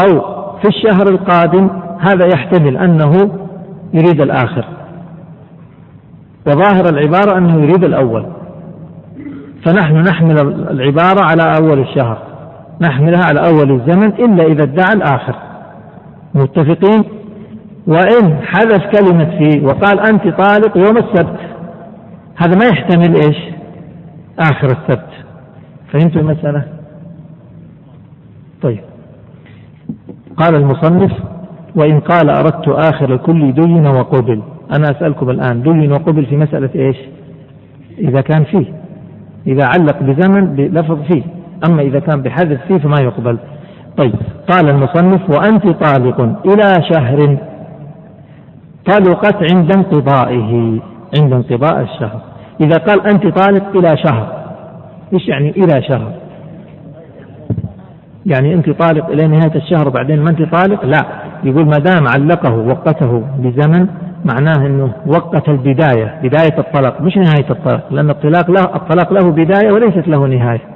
[0.05, 0.21] أو
[0.57, 3.11] في الشهر القادم هذا يحتمل أنه
[3.93, 4.65] يريد الآخر.
[6.47, 8.25] وظاهر العبارة أنه يريد الأول.
[9.65, 10.39] فنحن نحمل
[10.71, 12.17] العبارة على أول الشهر.
[12.81, 15.52] نحملها على أول الزمن إلا إذا ادعى الآخر.
[16.35, 17.03] متفقين.
[17.87, 21.39] وإن حذف كلمة في وقال أنت طالق يوم السبت
[22.35, 23.37] هذا ما يحتمل إيش؟
[24.39, 25.09] آخر السبت.
[25.91, 26.63] فهمتوا المسألة؟
[28.61, 28.79] طيب.
[30.37, 31.11] قال المصنف
[31.75, 34.41] وإن قال أردت آخر الكل دين وقبل.
[34.71, 36.97] أنا أسألكم الآن دين وقبل في مسألة إيش؟
[37.97, 38.65] إذا كان فيه.
[39.47, 41.23] إذا علق بزمن بلفظ فيه.
[41.67, 43.37] أما إذا كان بحذف فيه فما يقبل.
[43.97, 44.13] طيب.
[44.49, 47.37] قال المصنف وأنت طالق إلى شهر
[48.85, 50.79] طلقت عند انقضائه
[51.19, 52.21] عند انقضاء الشهر.
[52.61, 54.43] إذا قال أنت طالق إلى شهر
[55.13, 56.11] إيش يعني إلى شهر؟
[58.25, 61.01] يعني أنت طالق إلى نهاية الشهر بعدين ما أنت طالق؟ لا.
[61.43, 63.87] يقول ما دام علقه وقته بزمن
[64.25, 69.71] معناه أنه وقت البداية بداية الطلاق مش نهاية الطلاق لأن الطلاق له الطلاق له بداية
[69.71, 70.72] وليست له نهاية.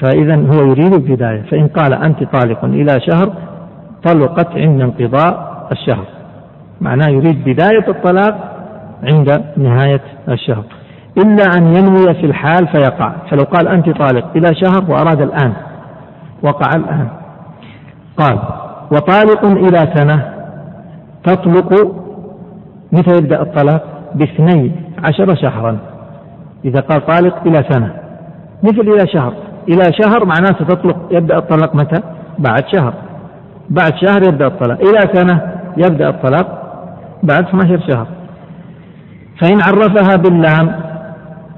[0.00, 1.42] فإذا هو يريد البداية.
[1.42, 3.32] فإن قال أنت طالق إلى شهر
[4.04, 6.04] طلقت عند انقضاء الشهر.
[6.80, 8.56] معناه يريد بداية الطلاق
[9.02, 10.64] عند نهاية الشهر.
[11.18, 13.12] إلا أن ينوي في الحال فيقع.
[13.30, 15.52] فلو قال أنت طالق إلى شهر وأراد الآن
[16.42, 17.08] وقع الآن.
[18.18, 18.38] قال
[18.90, 20.34] وطالق إلى سنة
[21.24, 21.96] تطلق
[22.92, 23.82] متى يبدأ الطلاق؟
[24.14, 24.72] باثني
[25.04, 25.78] عشر شهرا.
[26.64, 27.94] إذا قال طالق إلى سنة
[28.62, 29.32] مثل إلى شهر.
[29.68, 32.00] إلى شهر معناته تطلق يبدأ الطلاق متى؟
[32.38, 32.94] بعد شهر.
[33.70, 34.80] بعد شهر يبدأ الطلاق.
[34.80, 35.40] إلى سنة
[35.76, 36.62] يبدأ الطلاق؟
[37.22, 38.06] بعد 12 شهر.
[39.40, 40.80] فإن عرفها باللام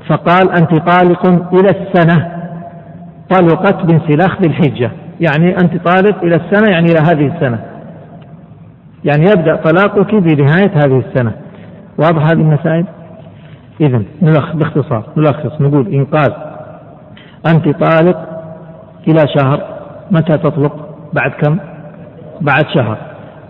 [0.09, 2.29] فقال أنت طالق إلى السنة.
[3.31, 4.91] طلقت بانسلاخ ذي الحجة.
[5.21, 7.59] يعني أنت طالق إلى السنة يعني إلى هذه السنة.
[9.05, 11.33] يعني يبدأ طلاقك بنهاية هذه السنة.
[11.99, 12.85] واضح هذه المسائل؟
[13.81, 14.03] إذا
[14.55, 16.35] باختصار نلخص نقول إن قال
[17.49, 18.19] أنت طالق
[19.09, 19.79] إلى شهر.
[20.11, 21.59] متى تطلق؟ بعد كم؟
[22.41, 22.99] بعد شهر.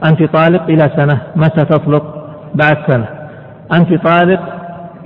[0.04, 1.22] أنت طالق إلى سنة.
[1.36, 3.08] متى تطلق؟ بعد سنة.
[3.72, 4.40] أنت طالق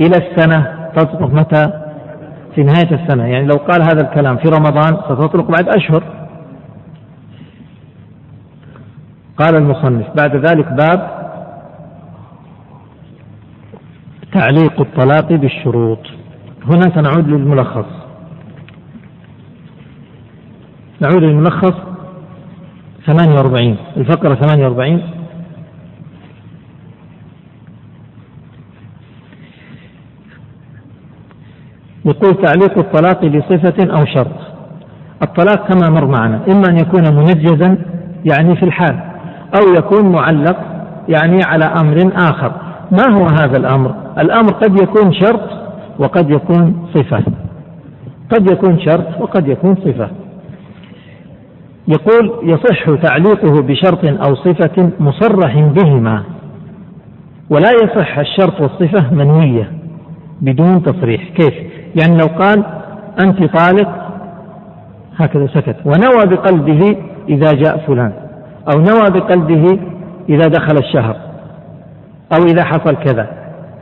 [0.01, 0.89] إلى السنة.
[0.97, 1.71] تطلق متى؟
[2.55, 3.25] في نهاية السنة.
[3.25, 6.03] يعني لو قال هذا الكلام في رمضان ستطلق بعد أشهر.
[9.37, 10.07] قال المصنف.
[10.17, 11.23] بعد ذلك باب
[14.33, 15.99] تعليق الطلاق بالشروط.
[16.65, 18.02] هنا سنعود للملخص.
[21.03, 21.75] نعود للملخص.
[23.07, 25.03] 48 الفقرة 48
[32.05, 34.53] يقول تعليق الطلاق بصفة أو شرط.
[35.23, 37.79] الطلاق كما مر معنا إما أن يكون منجزا
[38.25, 39.01] يعني في الحال
[39.61, 40.57] أو يكون معلق
[41.09, 42.53] يعني على أمر آخر.
[42.91, 45.51] ما هو هذا الأمر؟ الأمر قد يكون شرط
[45.99, 47.25] وقد يكون صفة.
[48.31, 50.22] قد يكون شرط وقد يكون صفة.
[51.89, 56.23] يقول يصح تعليقه بشرط أو صفة مصرح بهما.
[57.51, 59.73] ولا يصح الشرط والصفة منوية
[60.41, 61.29] بدون تصريح.
[61.29, 61.55] كيف؟
[62.01, 62.65] يعني لو قال
[63.25, 63.89] أنت طالق
[65.17, 65.77] هكذا سكت.
[65.85, 66.97] ونوى بقلبه
[67.29, 68.13] إذا جاء فلان.
[68.75, 69.79] أو نوى بقلبه
[70.29, 71.17] إذا دخل الشهر.
[72.37, 73.31] أو إذا حصل كذا.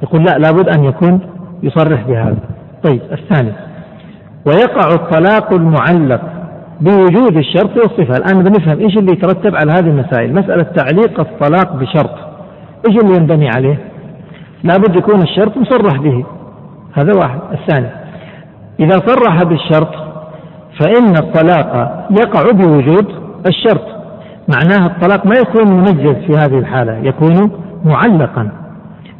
[0.02, 1.20] يقول لا لابد أن يكون
[1.62, 2.38] يصرح بهذا.
[2.82, 3.52] طيب الثاني.
[4.46, 6.39] ويقع الطلاق المعلق.
[6.80, 8.14] بوجود الشرط والصفة.
[8.14, 10.34] الآن بنفهم إيش اللي يترتب على هذه المسائل.
[10.34, 12.14] مسألة تعليق الطلاق بشرط.
[12.88, 13.78] إيش اللي ينبني عليه؟
[14.64, 16.24] لابد يكون الشرط مصرح به.
[16.92, 17.40] هذا واحد.
[17.52, 17.88] الثاني
[18.80, 19.94] إذا صرح بالشرط
[20.80, 23.06] فإن الطلاق يقع بوجود
[23.46, 23.84] الشرط.
[24.54, 27.50] معناها الطلاق ما يكون منجز في هذه الحالة يكون
[27.84, 28.50] معلقا.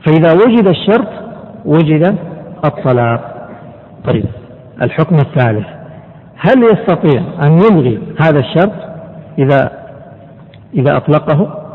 [0.06, 1.08] فإذا وجد الشرط
[1.64, 2.16] وجد
[2.64, 3.48] الطلاق.
[4.04, 4.24] طيب
[4.82, 5.66] الحكم الثالث.
[6.40, 8.72] هل يستطيع أن يلغي هذا الشرط
[9.38, 9.70] إذا
[10.74, 11.66] إذا أطلقه؟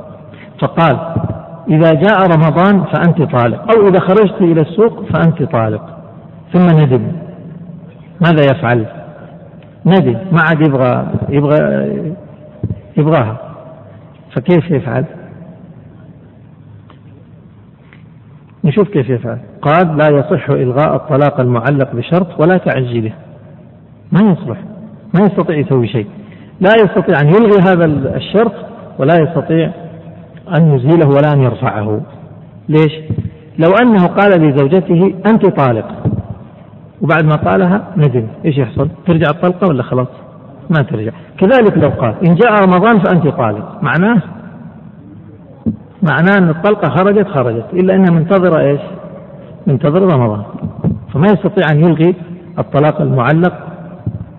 [0.62, 1.00] فقال
[1.70, 3.76] إذا جاء رمضان فأنت طالق.
[3.76, 5.98] أو إذا خرجت إلى السوق فأنت طالق.
[6.54, 7.12] ثم ندم.
[8.22, 8.86] ماذا يفعل؟
[9.86, 10.18] ندم.
[10.32, 11.58] ما عاد يبغى يبغى
[12.98, 13.38] يبغاها.
[14.36, 15.06] فكيف يفعل؟
[18.64, 19.40] نشوف كيف يفعل.
[19.62, 23.12] قال لا يصح إلغاء الطلاق المعلق بشرط ولا تعجيله.
[24.12, 24.58] ما يصلح.
[25.14, 26.08] ما يستطيع يسوي شيء.
[26.60, 28.54] لا يستطيع أن يلغي هذا الشرط
[29.00, 29.72] ولا يستطيع
[30.58, 32.02] أن يزيله ولا أن يرفعه.
[32.70, 32.94] ليش؟
[33.60, 35.86] لو أنه قال لزوجته أنت طالق.
[37.02, 38.28] وبعد ما قالها ندم.
[38.46, 40.08] إيش يحصل؟ ترجع الطلقة ولا خلاص؟
[40.70, 41.12] ما ترجع.
[41.38, 43.84] كذلك لو قال إن جاء رمضان فأنت طالق.
[43.84, 44.22] معناه؟
[46.04, 47.66] معناه أن الطلقة خرجت خرجت.
[47.74, 48.82] إلا أنها منتظرة إيش؟
[49.68, 50.44] منتظرة رمضان.
[51.14, 52.16] فما يستطيع أن يلغي
[52.60, 53.75] الطلاق المعلق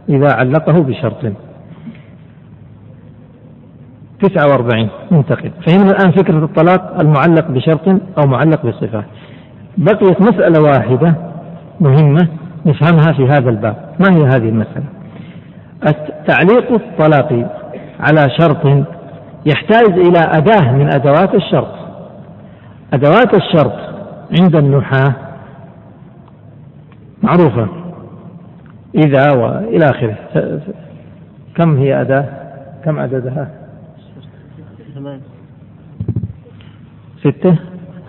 [0.09, 1.33] إذا علقه بشرط.
[4.23, 5.51] تسعة وأربعين منتقل.
[5.66, 9.05] فهمنا الآن فكرة الطلاق المعلق بشرط أو معلق بصفة.
[9.79, 11.14] بقيت مسألة واحدة
[11.81, 12.29] مهمة
[12.66, 13.77] نفهمها في هذا الباب.
[14.01, 14.85] ما هي هذه المسألة؟
[16.27, 17.33] تعليق الطلاق
[18.01, 18.87] على شرط
[19.47, 21.75] يحتاج إلى أداة من أدوات الشرط.
[22.92, 23.77] أدوات الشرط
[24.40, 25.14] عند النحاة
[27.23, 27.86] معروفة.
[28.96, 30.16] إذا وإلى آخره.
[31.54, 32.24] كم هي أداة؟
[32.85, 33.50] كم عددها؟
[37.20, 37.56] ستة.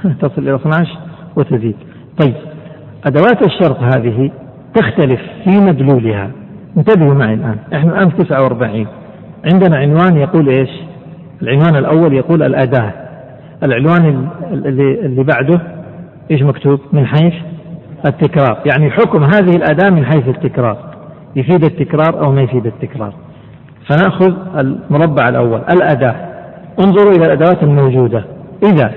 [0.21, 0.97] تصل إلى 12
[1.35, 1.75] وتزيد.
[2.21, 2.33] طيب
[3.05, 4.31] أدوات الشرط هذه
[4.75, 6.31] تختلف في مدلولها.
[6.77, 7.57] انتبهوا معي الآن.
[7.73, 8.87] إحنا الآن في 49
[9.45, 10.69] عندنا عنوان يقول إيش؟
[11.41, 12.93] العنوان الأول يقول الأداة.
[13.63, 15.61] العنوان اللي, بعده
[16.31, 17.33] إيش مكتوب؟ من حيث
[18.05, 18.57] التكرار.
[18.65, 20.77] يعني حكم هذه الأداة من حيث التكرار.
[21.35, 23.13] يفيد التكرار أو ما يفيد التكرار.
[23.89, 26.15] فنأخذ المربع الأول الأداة.
[26.79, 28.23] انظروا إلى الأدوات الموجودة.
[28.63, 28.91] إذا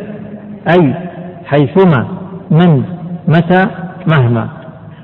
[0.68, 0.94] أي
[1.44, 2.06] حيثما
[2.50, 2.82] من
[3.28, 3.66] متى
[4.16, 4.48] مهما.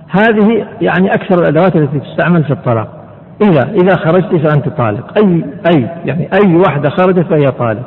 [0.09, 2.89] هذه يعني أكثر الأدوات التي تستعمل في الطلاق.
[3.43, 5.19] إذا إذا خرجت فأنت طالق.
[5.19, 7.83] أي أي يعني أي واحدة خرجت فهي طالق.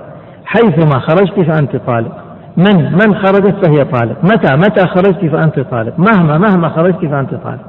[0.46, 2.29] حيثما خرجت فأنت طالق.
[2.58, 7.62] من من خرجت فهي طالق متى متى خرجت فأنت طالق مهما مهما خرجت فأنت طالق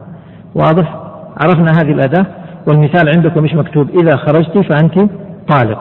[0.54, 1.00] واضح؟
[1.42, 2.26] عرفنا هذه الأداة.
[2.68, 3.88] والمثال عندكم مش مكتوب.
[3.90, 5.10] إذا خرجت فأنت
[5.48, 5.78] طالق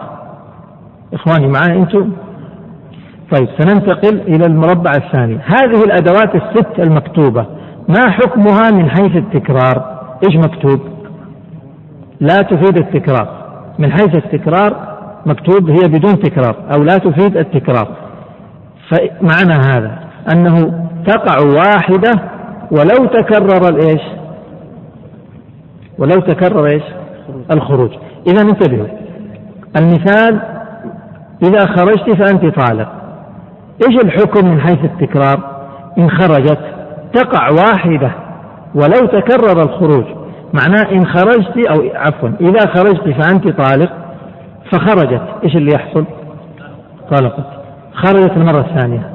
[1.13, 2.11] إخواني معي أنتم؟
[3.31, 5.39] طيب سننتقل إلى المربع الثاني.
[5.45, 7.45] هذه الأدوات الست المكتوبة.
[7.87, 10.79] ما حكمها من حيث التكرار؟ إيش مكتوب؟
[12.19, 13.27] لا تفيد التكرار.
[13.79, 14.89] من حيث التكرار
[15.25, 17.87] مكتوب هي بدون تكرار أو لا تفيد التكرار.
[18.89, 19.99] فمعنى هذا
[20.33, 22.11] أنه تقع واحدة
[22.71, 24.01] ولو تكرر الإيش؟
[25.97, 26.83] ولو تكرر إيش؟
[27.51, 27.91] الخروج.
[28.27, 28.87] إذا انتبهوا.
[29.77, 30.41] المثال
[31.43, 32.89] إذا خرجت فأنت طالق.
[33.87, 35.59] إيش الحكم من حيث التكرار؟
[35.97, 36.59] إن خرجت
[37.13, 38.11] تقع واحدة
[38.75, 40.05] ولو تكرر الخروج.
[40.53, 43.91] معناه إن خرجت أو عفوا إذا خرجت فأنت طالق
[44.71, 46.05] فخرجت إيش اللي يحصل؟
[47.11, 47.58] طلقت
[47.93, 49.09] خرجت المرة الثانية.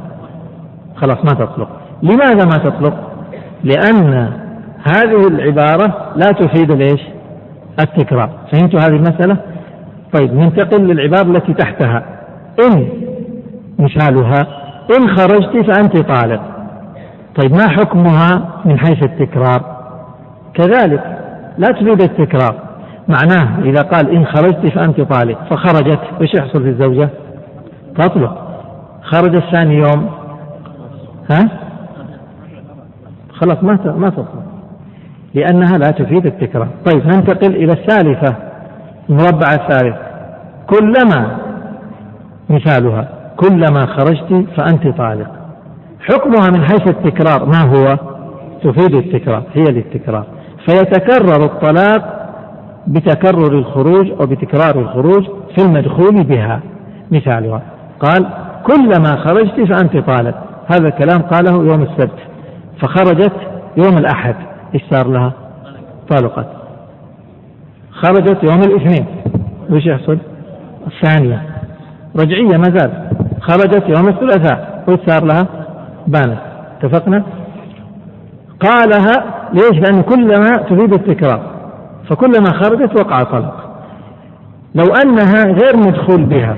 [0.96, 1.68] خلاص ما تطلق.
[2.02, 2.94] لماذا ما تطلق؟
[3.64, 4.30] لأن
[4.84, 7.00] هذه العبارة لا تفيد الايش
[7.80, 8.30] التكرار.
[8.52, 9.36] فهمتوا هذه المسألة؟
[10.12, 12.02] طيب ننتقل للعبارة التي تحتها.
[12.64, 12.88] إن
[13.78, 14.46] مثالها
[14.98, 16.40] إن خرجت فأنت طالق.
[17.42, 19.76] طيب ما حكمها من حيث التكرار؟
[20.54, 21.18] كذلك
[21.58, 22.54] لا تفيد التكرار.
[23.08, 25.38] معناه إذا قال إن خرجت فأنت طالق.
[25.50, 27.08] فخرجت إيش يحصل في الزوجة؟
[27.98, 28.43] تطلق.
[29.04, 30.10] خرج الثاني يوم.
[31.30, 31.48] ها؟
[33.32, 34.44] خلاص ما ما تطلق
[35.34, 36.68] لأنها لا تفيد التكرار.
[36.86, 38.34] طيب ننتقل إلى الثالثة
[39.10, 39.96] المربع الثالث.
[40.66, 41.36] كلما
[42.50, 45.30] مثالها كلما خرجت فأنت طالق.
[46.00, 47.98] حكمها من حيث التكرار ما هو؟
[48.62, 50.26] تفيد التكرار هي للتكرار.
[50.66, 52.24] فيتكرر الطلاق
[52.86, 55.24] بتكرر الخروج أو بتكرار الخروج
[55.56, 56.60] في المدخول بها
[57.10, 57.62] مثالها.
[58.00, 58.26] قال
[58.66, 60.34] كلما خرجت فأنت طالق
[60.72, 62.18] هذا الكلام قاله يوم السبت
[62.80, 63.32] فخرجت
[63.76, 64.34] يوم الأحد
[64.74, 65.32] إيش صار لها؟
[66.10, 66.46] طلقت
[67.92, 69.06] خرجت يوم الاثنين
[69.70, 70.18] وش يحصل؟
[70.86, 71.42] الثانية
[72.16, 72.90] رجعية ما زال
[73.40, 75.46] خرجت يوم الثلاثاء وش صار لها؟
[76.06, 76.38] بانت
[76.82, 77.24] اتفقنا؟
[78.60, 81.40] قالها ليش؟ لأن كلما تفيد التكرار
[82.08, 83.64] فكلما خرجت وقع طلق
[84.74, 86.56] لو أنها غير مدخول بها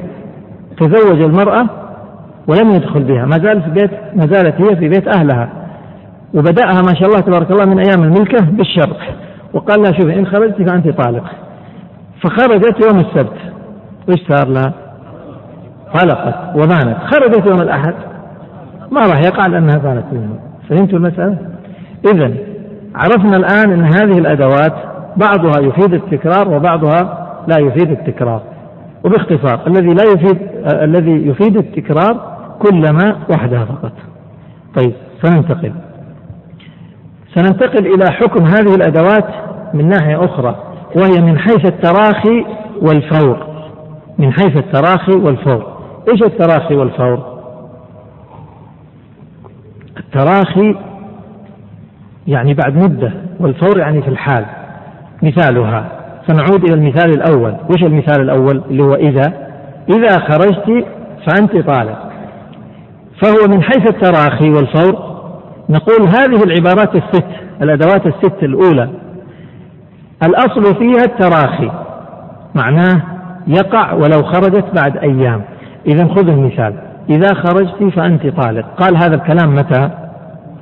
[0.78, 1.85] تزوج المرأة
[2.48, 3.24] ولم يدخل بها.
[3.24, 5.48] ما زالت في بيت ما زالت هي في بيت أهلها.
[6.34, 8.96] وبدأها ما شاء الله تبارك الله من أيام الملكة بالشر
[9.52, 11.24] وقال لها شوفي إن خرجت فأنت طالق.
[12.22, 13.36] فخرجت يوم السبت.
[14.08, 14.72] وش صار لها؟
[16.00, 16.96] طلقت وبانت.
[17.04, 17.94] خرجت يوم الأحد.
[18.90, 20.38] ما راح يقع لأنها بانت منه.
[20.68, 21.38] فهمتوا المسألة؟
[22.12, 22.32] إذا
[22.94, 24.72] عرفنا الآن أن هذه الأدوات
[25.16, 28.42] بعضها يفيد التكرار وبعضها لا يفيد التكرار.
[29.04, 30.38] وباختصار الذي لا يفيد
[30.82, 33.92] الذي يفيد التكرار كلما وحدها فقط.
[34.74, 34.92] طيب
[35.22, 35.72] سننتقل.
[37.34, 39.24] سننتقل إلى حكم هذه الأدوات
[39.74, 40.56] من ناحية أخرى
[40.96, 42.44] وهي من حيث التراخي
[42.82, 43.46] والفور.
[44.18, 45.76] من حيث التراخي والفور.
[46.12, 47.36] إيش التراخي والفور؟
[49.96, 50.74] التراخي
[52.26, 54.46] يعني بعد مدة والفور يعني في الحال
[55.22, 55.88] مثالها.
[56.26, 57.56] سنعود إلى المثال الأول.
[57.70, 59.32] وش المثال الأول؟ اللي هو إذا.
[59.96, 60.86] إذا خرجت
[61.26, 62.05] فأنت طالق.
[63.22, 65.16] فهو من حيث التراخي والفور.
[65.68, 67.26] نقول هذه العبارات الست
[67.62, 68.90] الأدوات الست الأولى.
[70.22, 71.70] الأصل فيها التراخي.
[72.54, 73.02] معناه
[73.46, 75.42] يقع ولو خرجت بعد أيام.
[75.86, 76.74] إذا خذ المثال.
[77.10, 78.66] إذا خرجت فأنت طالق.
[78.76, 79.90] قال هذا الكلام متى؟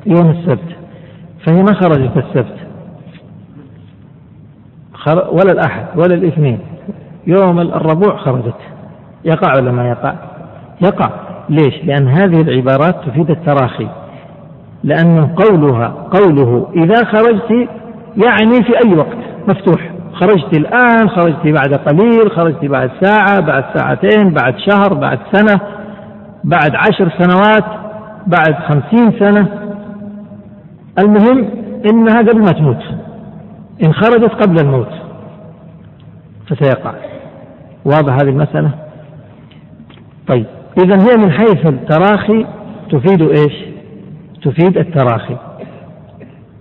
[0.07, 0.77] يوم السبت.
[1.47, 2.57] فهي ما خرجت السبت.
[5.07, 6.59] ولا الأحد ولا الاثنين.
[7.27, 8.59] يوم الربوع خرجت.
[9.25, 10.15] يقع ولا ما يقع؟
[10.81, 11.34] يقع.
[11.49, 13.89] ليش؟ لأن هذه العبارات تفيد التراخي.
[14.85, 17.69] لأنه قولها قوله إذا خرجت
[18.17, 19.17] يعني في أي وقت.
[19.49, 19.91] مفتوح.
[20.15, 25.61] خرجت الآن خرجت بعد قليل خرجت بعد ساعة بعد ساعتين بعد شهر بعد سنة
[26.45, 27.65] بعد عشر سنوات
[28.27, 29.49] بعد خمسين سنة.
[30.99, 31.49] المهم
[31.91, 32.83] إنها قبل ما تموت.
[33.87, 34.93] إن خرجت قبل الموت.
[36.49, 36.95] فسيقع.
[37.85, 38.71] واضح هذه المسألة؟
[40.29, 40.47] طيب.
[40.79, 42.47] إذا هي من حيث التراخي
[42.91, 43.53] تفيد إيش؟
[44.43, 45.37] تفيد التراخي.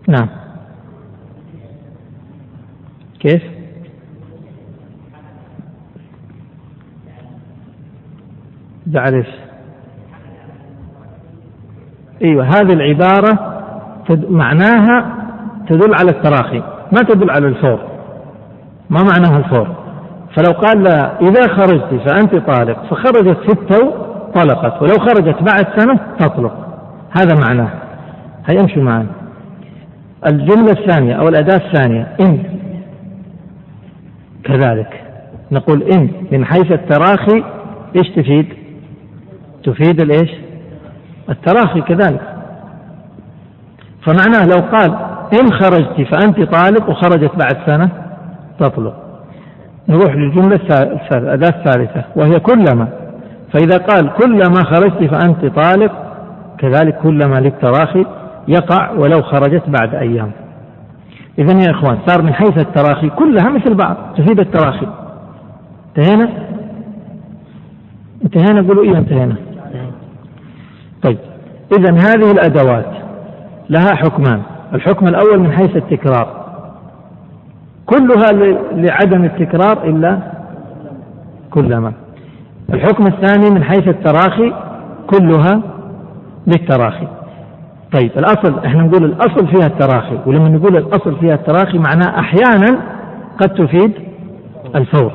[0.07, 0.27] نعم.
[3.19, 3.43] كيف؟
[8.93, 9.27] تعرف
[12.23, 13.53] أيوه هذه العبارة
[14.29, 15.25] معناها
[15.67, 17.79] تدل على التراخي ما تدل على الفور.
[18.89, 19.82] ما معناها الفور؟
[20.35, 23.91] فلو قال لا إذا خرجت فأنت طالق فخرجت ستة
[24.35, 26.53] طلقت ولو خرجت بعد سنة تطلق.
[27.17, 27.69] هذا معناه.
[28.45, 29.07] هيا امشوا معنا
[30.27, 32.43] الجملة الثانية أو الأداة الثانية إن.
[34.43, 35.01] كذلك.
[35.51, 37.43] نقول إن من حيث التراخي
[37.95, 38.47] إيش تفيد؟
[39.63, 40.31] تفيد الإيش؟
[41.29, 42.21] التراخي كذلك.
[44.05, 44.95] فمعناه لو قال
[45.41, 47.89] إن خرجت فأنت طالق وخرجت بعد سنة
[48.59, 49.02] تطلق.
[49.89, 50.59] نروح للجملة
[51.11, 52.87] الأداة الثالثة وهي كلما.
[53.53, 55.91] فإذا قال كلما خرجت فأنت طالق
[56.57, 58.05] كذلك كلما للتراخي
[58.47, 60.31] يقع ولو خرجت بعد أيام.
[61.39, 64.87] إذا يا إخوان صار من حيث التراخي كلها مثل بعض تفيد التراخي.
[65.97, 66.29] انتهينا؟
[68.23, 69.35] انتهينا؟ قولوا إيه انتهينا؟
[71.03, 71.17] طيب
[71.79, 72.91] إذا هذه الأدوات
[73.69, 74.41] لها حكمان.
[74.73, 76.42] الحكم الأول من حيث التكرار.
[77.85, 78.31] كلها
[78.71, 80.19] لعدم التكرار إلا
[81.51, 81.93] كلما
[82.73, 84.53] الحكم الثاني من حيث التراخي
[85.07, 85.61] كلها
[86.47, 87.07] للتراخي.
[87.91, 92.79] طيب الأصل إحنا نقول الأصل فيها التراخي ولما نقول الأصل فيها التراخي معناه أحيانا
[93.41, 93.91] قد تفيد
[94.75, 95.11] الفور.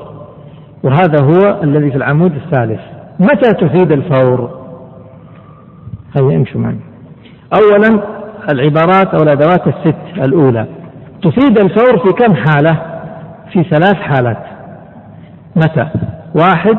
[0.83, 2.81] وهذا هو الذي في العمود الثالث.
[3.21, 4.51] متى تفيد الفور؟
[6.17, 6.77] هيا امشوا معي.
[7.63, 8.01] أولا
[8.51, 10.67] العبارات أو الأدوات الست الأولى.
[11.23, 12.79] تفيد الفور في كم حالة؟
[13.53, 14.43] في ثلاث حالات.
[15.57, 15.89] متى؟
[16.35, 16.79] واحد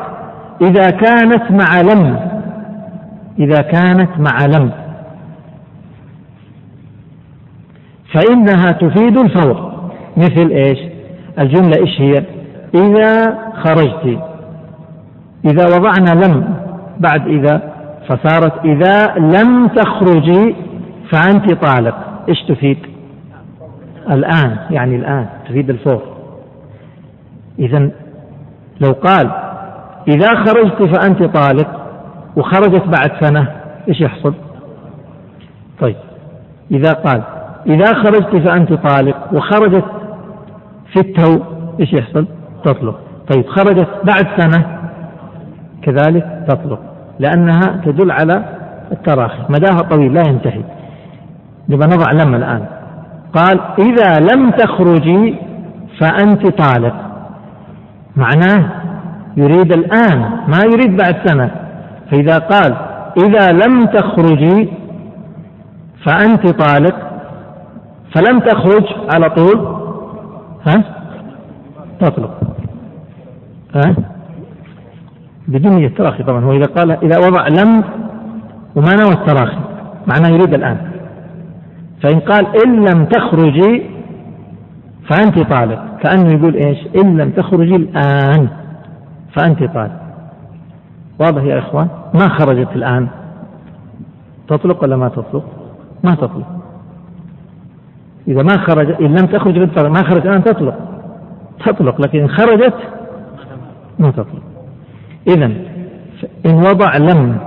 [0.62, 2.20] إذا كانت مع لم.
[3.40, 4.72] إذا كانت مع لم.
[8.14, 9.72] فإنها تفيد الفور.
[10.18, 10.80] مثل إيش؟
[11.40, 12.24] الجملة إيش هي؟
[12.76, 14.20] إذا خرجت.
[15.46, 16.56] إذا وضعنا لم
[17.00, 17.62] بعد إذا
[18.08, 20.56] فصارت إذا لم تخرجي
[21.12, 21.96] فأنت طالق.
[22.30, 22.89] إيش تفيد؟
[24.10, 26.02] الآن يعني الآن تفيد الفور.
[27.60, 27.90] إذا
[28.82, 29.32] لو قال
[30.08, 31.68] إذا خرجت فأنت طالق
[32.36, 33.48] وخرجت بعد سنة
[33.88, 34.34] إيش يحصل؟
[35.80, 35.96] طيب
[36.72, 37.22] إذا قال
[37.68, 39.86] إذا خرجت فأنت طالق وخرجت
[40.94, 41.40] في التو
[41.80, 42.26] إيش يحصل؟
[42.64, 43.00] تطلق.
[43.34, 44.80] طيب خرجت بعد سنة
[45.82, 46.80] كذلك تطلق
[47.20, 48.44] لأنها تدل على
[48.92, 49.44] التراخي.
[49.50, 50.62] مداها طويل لا ينتهي.
[51.70, 52.66] نبغى نضع لم الآن.
[53.34, 55.36] قال إذا لم تخرجي
[56.00, 56.96] فأنت طالق.
[58.16, 58.70] معناه
[59.38, 61.52] يريد الآن ما يريد بعد سنة.
[62.12, 62.76] فإذا قال
[63.18, 64.70] إذا لم تخرجي
[66.06, 66.96] فأنت طالق
[68.16, 69.80] فلم تخرج على طول
[70.68, 70.84] ها؟
[72.00, 72.40] تطلق.
[73.76, 73.96] ها؟
[75.48, 76.46] بدون التراخي طبعا.
[76.46, 77.84] هو إذا قال إذا وضع لم
[78.76, 79.58] وما نوى التراخي
[80.08, 80.89] معناه يريد الآن.
[82.04, 83.84] فإن قال إن لم تخرجي
[85.10, 85.98] فأنت طالق.
[86.02, 88.48] كأنه يقول إيش؟ إن لم تخرجي الآن
[89.34, 90.02] فأنت طالق.
[91.20, 93.08] واضح يا إخوان؟ ما خرجت الآن.
[94.48, 95.44] تطلق ولا ما تطلق؟
[96.04, 96.48] ما تطلق.
[98.28, 100.76] إذا ما خرج إن لم تخرج ما خرج الآن تطلق.
[101.66, 102.76] تطلق لكن إن خرجت
[104.00, 104.44] ما تطلق.
[105.28, 105.46] إذا
[106.46, 107.38] إن وضع لم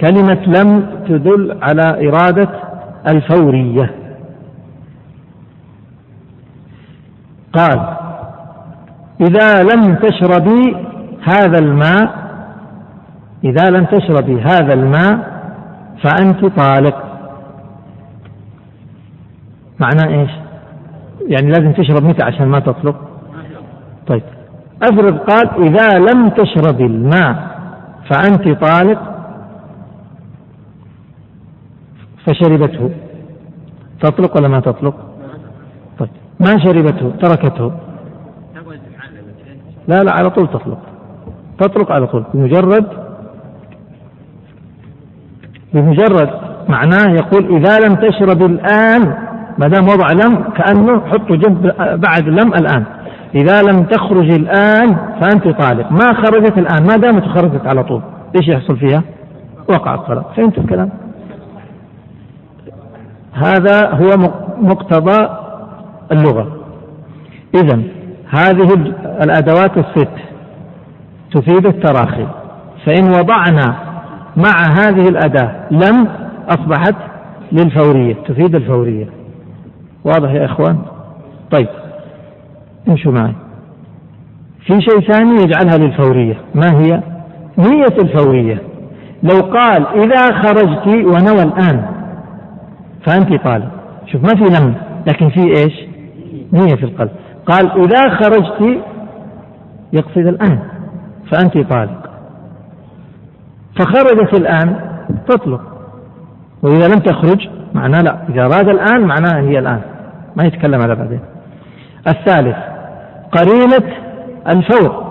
[0.00, 2.69] كلمة لم تدل على إرادة
[3.06, 3.94] الفورية.
[7.52, 7.96] قال
[9.20, 10.76] إذا لم تشربي
[11.22, 12.30] هذا الماء
[13.44, 15.40] إذا لم تشربي هذا الماء
[16.02, 17.04] فأنت طالق.
[19.80, 20.30] معناه إيش؟
[21.26, 22.96] يعني لازم تشرب متى عشان ما تطلق؟
[24.06, 24.22] طيب.
[24.82, 27.58] أفرض قال إذا لم تشربي الماء
[28.10, 29.19] فأنت طالق.
[32.26, 32.90] فشربته.
[34.00, 34.94] تطلق ولا ما تطلق؟
[35.98, 36.08] طيب.
[36.40, 37.72] ما شربته؟ تركته.
[39.88, 40.78] لا لا على طول تطلق.
[41.58, 42.24] تطلق على طول.
[42.34, 42.86] بمجرد
[45.74, 46.30] بمجرد
[46.68, 49.14] معناه يقول إذا لم تشرب الآن
[49.58, 52.84] ما دام وضع لم كأنه حطوا جنب بعد لم الآن.
[53.34, 55.92] إذا لم تخرج الآن فأنت طالق.
[55.92, 58.02] ما خرجت الآن ما دامت خرجت على طول.
[58.36, 59.02] إيش يحصل فيها؟
[59.68, 60.32] وقع الطلاق.
[60.36, 60.90] فهمت الكلام؟
[63.32, 64.08] هذا هو
[64.60, 65.28] مقتضى
[66.12, 66.56] اللغة.
[67.54, 67.82] إذا
[68.28, 68.72] هذه
[69.22, 70.10] الأدوات الست
[71.32, 72.26] تفيد التراخي.
[72.86, 73.76] فإن وضعنا
[74.36, 76.08] مع هذه الأداة لم
[76.48, 76.94] أصبحت
[77.52, 79.08] للفورية تفيد الفورية.
[80.04, 80.78] واضح يا إخوان؟
[81.50, 81.68] طيب
[82.88, 83.34] امشوا معي.
[84.66, 86.36] في شيء ثاني يجعلها للفورية.
[86.54, 87.02] ما هي؟
[87.58, 88.62] نية الفورية.
[89.22, 91.99] لو قال إذا خرجت ونوى الآن
[93.06, 93.68] فأنت طالب.
[94.06, 94.74] شوف ما في لم
[95.06, 95.74] لكن في إيش؟
[96.52, 97.10] نية في القلب.
[97.46, 98.80] قال إذا خرجت
[99.92, 100.58] يقصد الآن
[101.30, 102.10] فأنت طالق.
[103.78, 104.76] فخرجت الآن
[105.28, 105.60] تطلق.
[106.62, 108.16] وإذا لم تخرج معناه لا.
[108.28, 109.80] إذا أراد الآن معناه هي الآن.
[110.36, 111.20] ما يتكلم على بعدين.
[112.08, 112.56] الثالث
[113.32, 113.94] قرينة
[114.48, 115.10] الفور.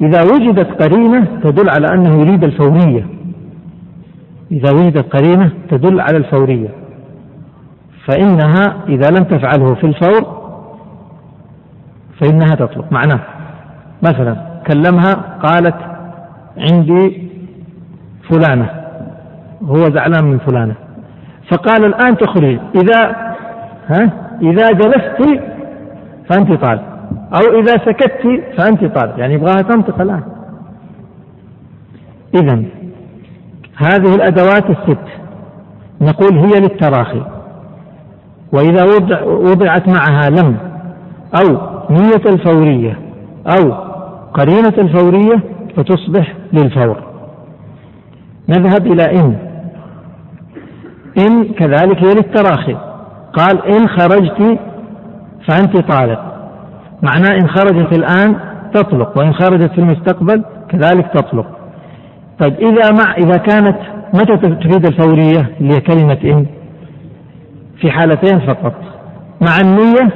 [0.00, 3.06] إذا وجدت قرينة تدل على أنه يريد الفورية.
[4.52, 6.68] إذا وجدت قرينة تدل على الفورية.
[8.08, 10.38] فإنها إذا لم تفعله في الفور
[12.20, 12.92] فإنها تطلق.
[12.92, 13.20] معناه
[14.02, 14.36] مثلا
[14.66, 15.76] كلمها قالت
[16.58, 17.28] عندي
[18.30, 18.70] فلانة
[19.62, 20.74] هو زعلان من فلانة
[21.50, 23.16] فقال الآن تخرج إذا
[23.88, 24.10] ها؟
[24.42, 25.42] إذا جلست
[26.30, 26.82] فأنت طالب
[27.12, 30.22] أو إذا سكت فأنت طالب يعني يبغاها تنطق الآن.
[32.34, 32.64] إذا
[33.76, 35.04] هذه الأدوات الست
[36.00, 37.37] نقول هي للتراخي.
[38.52, 40.56] وإذا وضع وضعت معها لم
[41.34, 41.58] أو
[41.90, 42.98] نية الفورية
[43.46, 43.72] أو
[44.34, 45.40] قرينة الفورية
[45.76, 46.96] فتصبح للفور.
[48.48, 49.36] نذهب إلى إن.
[51.18, 52.76] إن كذلك هي للتراخي
[53.32, 54.58] قال إن خرجت
[55.48, 56.20] فأنت طالق.
[57.02, 58.36] معناه إن خرجت الآن
[58.74, 61.46] تطلق وإن خرجت في المستقبل كذلك تطلق.
[62.38, 63.78] طيب إذا مع إذا كانت
[64.14, 66.46] متى تفيد الفورية؟ اللي هي كلمة إن.
[67.80, 68.74] في حالتين فقط.
[69.40, 70.10] مع النية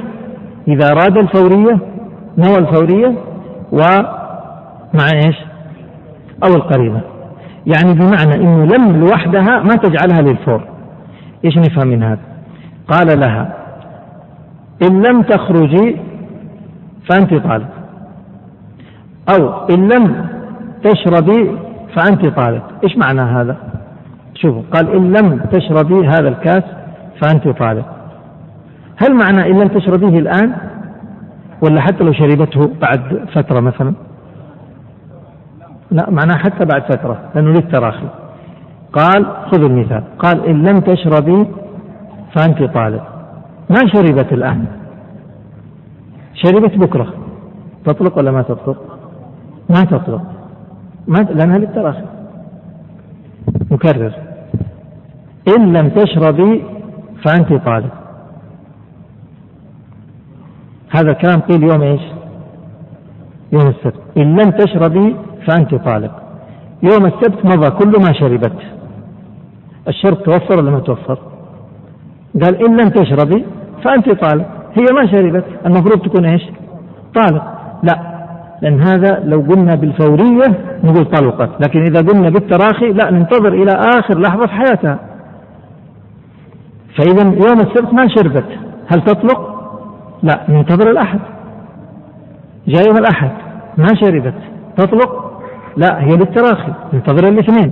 [0.67, 1.79] إذا أراد الفورية
[2.37, 3.13] نوى الفورية
[3.71, 5.35] ومع إيش؟
[6.43, 7.01] أو القرينة
[7.65, 10.61] يعني بمعنى أنه لم لوحدها ما تجعلها للفور.
[11.45, 12.19] إيش نفهم من هذا؟
[12.87, 13.53] قال لها
[14.81, 15.97] إن لم تخرجي
[17.09, 17.67] فأنت طالب.
[19.29, 20.25] أو إن لم
[20.83, 21.57] تشربي
[21.95, 22.61] فأنت طالب.
[22.83, 23.57] إيش معنى هذا؟
[24.35, 26.63] شوفوا قال إن لم تشربي هذا الكاس
[27.21, 27.85] فأنت طالب
[28.97, 30.53] هل معنى إن لم تشربيه الآن؟
[31.61, 33.93] ولا حتى لو شربته بعد فترة مثلا؟
[35.91, 38.07] لا معناه حتى بعد فترة لأنه للتراخي.
[38.93, 40.03] قال خذوا المثال.
[40.19, 41.47] قال إن لم تشربي
[42.35, 43.01] فأنت طالب
[43.69, 44.65] ما شربت الآن؟
[46.33, 47.13] شربت بكرة.
[47.85, 48.97] تطلق ولا ما تطلق؟
[49.69, 50.21] ما تطلق.
[51.07, 52.03] ما لأنها للتراخي.
[53.71, 54.13] مكرر.
[55.57, 56.63] إن لم تشربي
[57.23, 57.89] فأنت طالب.
[60.89, 62.01] هذا الكلام قيل يوم إيش؟
[63.51, 63.99] يوم السبت.
[64.17, 65.15] إن لم تشربي
[65.47, 66.11] فأنت طالب.
[66.83, 68.57] يوم السبت مضى كل ما شربت.
[69.87, 71.17] الشرب توفر ولا ما توفر؟
[72.43, 73.45] قال إن لم تشربي
[73.83, 74.45] فأنت طالب.
[74.73, 76.43] هي ما شربت المفروض تكون إيش؟
[77.15, 77.41] طالب.
[77.83, 78.13] لا
[78.61, 81.49] لأن هذا لو قلنا بالفورية نقول طلقت.
[81.59, 85.12] لكن إذا قلنا بالتراخي لا ننتظر إلى آخر لحظة في حياتها
[86.97, 89.53] فإذا يوم السبت ما شربت هل تطلق؟
[90.23, 91.19] لا ننتظر الأحد
[92.67, 93.31] جاء يوم الأحد
[93.77, 94.33] ما شربت
[94.77, 95.41] تطلق؟
[95.77, 97.71] لا هي للتراخي ننتظر الاثنين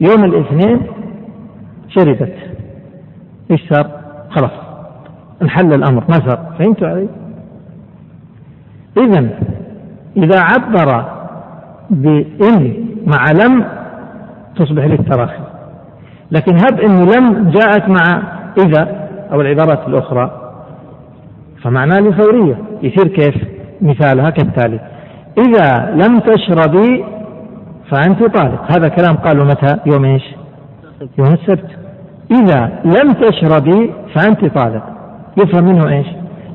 [0.00, 0.86] يوم الاثنين
[1.88, 2.34] شربت
[3.50, 3.90] إيش صار؟
[4.30, 4.52] خلاص
[5.42, 7.08] انحل الأمر ما صار فهمتوا علي؟
[8.96, 9.28] إذا
[10.16, 11.04] إذا عبر
[11.90, 13.64] بإن مع لم
[14.56, 15.51] تصبح للتراخي
[16.32, 18.22] لكن هب أنه لم جاءت مع
[18.58, 20.30] إذا أو العبارات الأخرى.
[21.62, 23.34] فمعناه لفورية يصير كيف؟
[23.80, 24.80] مثالها كالتالي.
[25.38, 27.04] إذا لم تشربي
[27.90, 28.76] فأنت طالق.
[28.76, 30.22] هذا كلام قالوا متى؟ يوم إيش؟
[31.18, 31.70] يوم السبت.
[32.30, 34.82] إذا لم تشربي فأنت طالق.
[35.36, 36.06] يفهم منه إيش؟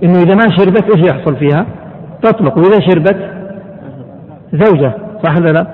[0.03, 1.65] إنه إذا ما شربت إيش يحصل فيها؟
[2.21, 2.57] تطلق.
[2.57, 3.17] وإذا شربت
[4.53, 5.67] زوجة صح ولا لا؟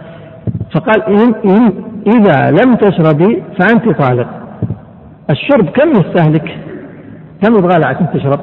[0.71, 1.73] فقال إن, إن
[2.07, 4.27] إذا لم تشربي فأنت طالق.
[5.29, 6.57] الشرب كم يستهلك؟
[7.43, 8.39] كم يبغى لها عشان تشرب؟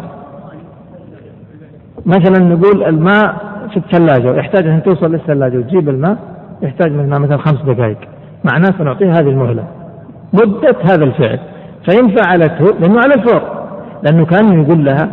[2.07, 3.37] مثلا نقول الماء
[3.71, 6.17] في الثلاجة ويحتاج أن توصل للثلاجة وتجيب الماء
[6.63, 7.99] يحتاج منها مثلا خمس دقائق.
[8.53, 9.65] معناه سنعطيه هذه المهلة.
[10.33, 11.39] مدة هذا الفعل.
[11.89, 13.43] فإن فعلته لأنه على الفور.
[14.03, 15.09] لأنه كان يقول لها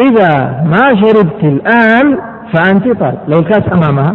[0.00, 2.18] إذا ما شربت الآن
[2.52, 4.14] فأنت طالب لو الكاس أمامها.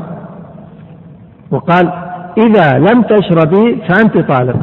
[1.51, 1.91] وقال
[2.37, 4.61] إذا لم تشربي فأنت طالب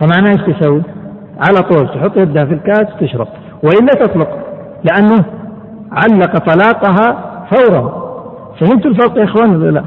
[0.00, 0.82] فمعناه إيش تسوي؟
[1.40, 3.28] على طول تحط يدها في الكاس تشرب
[3.62, 4.28] وإلا تطلق
[4.84, 5.24] لأنه
[5.92, 7.16] علق طلاقها
[7.50, 8.10] فورا
[8.60, 9.84] فهمتوا الفرق يا إخوان ولا لا؟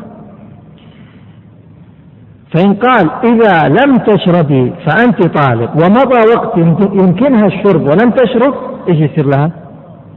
[2.53, 6.57] فإن قال إذا لم تشربي فأنت طالب ومضى وقت
[6.93, 8.53] يمكنها الشرب ولم تشرب
[8.89, 9.51] إيش يصير لها؟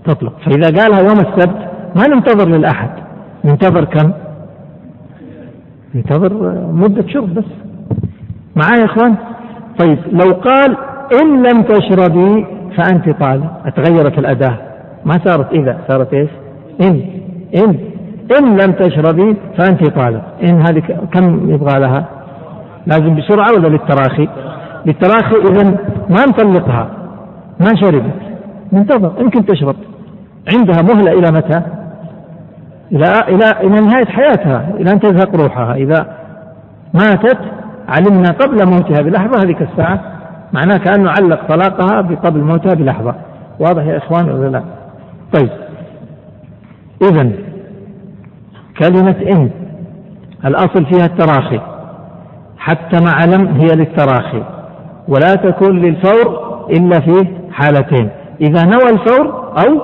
[0.04, 2.90] تطلق فإذا قالها يوم السبت ما ننتظر للأحد
[3.44, 4.12] ننتظر كم؟
[5.96, 6.32] ينتظر
[6.72, 7.44] مدة شرب بس.
[8.56, 9.14] معايا يا إخوان؟
[9.78, 10.76] طيب لو قال
[11.22, 14.56] إن لم تشربي فأنت طالب أتغيرت الأداة؟
[15.04, 16.30] ما صارت إذا صارت إيش؟
[16.80, 17.00] إن
[17.56, 17.78] إن
[18.38, 20.82] إن لم تشربي فأنت طالب إن هذه
[21.12, 22.04] كم يبغى لها؟
[22.86, 24.28] لازم بسرعة ولا للتراخي؟
[24.86, 25.76] للتراخي إذا
[26.10, 26.90] ما نطلقها
[27.60, 28.12] ما شربت
[28.72, 29.76] ننتظر يمكن تشرب.
[30.54, 31.62] عندها مهلة إلى متى؟
[32.92, 35.74] إلى إلى إلى نهاية حياتها إلى أن تزهق روحها.
[35.74, 36.16] إذا
[36.94, 37.38] ماتت
[37.88, 40.00] علمنا قبل موتها بلحظة هذيك الساعة
[40.52, 43.14] معناه كأنه علق طلاقها قبل موتها بلحظة.
[43.60, 44.62] واضح يا إخوان ولا لا؟
[45.32, 45.50] طيب.
[47.02, 47.32] إذا
[48.78, 49.50] كلمة إن.
[50.44, 51.60] الأصل فيها التراخي.
[52.58, 54.42] حتى مع لم هي للتراخي.
[55.08, 58.10] ولا تكون للفور إلا في حالتين.
[58.40, 59.80] إذا نوى الفور أو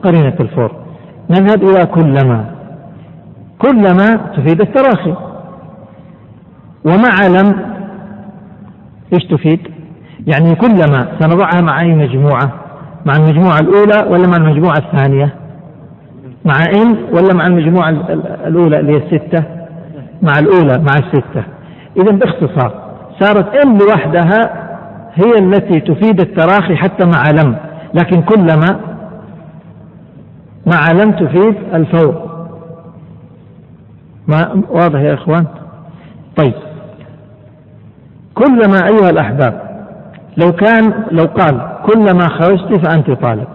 [0.00, 0.83] قرينة الفور.
[1.30, 2.44] نذهب إلى كلما.
[3.58, 5.14] كلما تفيد التراخي.
[6.84, 7.74] ومع لم
[9.12, 9.60] إيش تفيد؟
[10.26, 12.52] يعني كلما سنضعها مع أي مجموعة.
[13.06, 15.34] مع المجموعة الأولى ولا مع المجموعة الثانية؟
[16.44, 17.90] مع إن ولا مع المجموعة
[18.46, 19.44] الأولى اللي هي الستة؟
[20.22, 21.44] مع الأولى مع الستة.
[21.96, 22.84] إذا باختصار
[23.20, 24.64] صارت إن لوحدها
[25.14, 27.56] هي التي تفيد التراخي حتى مع لم.
[27.94, 28.80] لكن كلما
[30.66, 32.34] مع لم تفيد الفور.
[34.28, 35.46] ما واضح يا إخوان؟
[36.36, 36.54] طيب.
[38.34, 39.60] كلما أيها الأحباب
[40.36, 43.48] لو كان لو قال كلما خرجت فأنت طالق.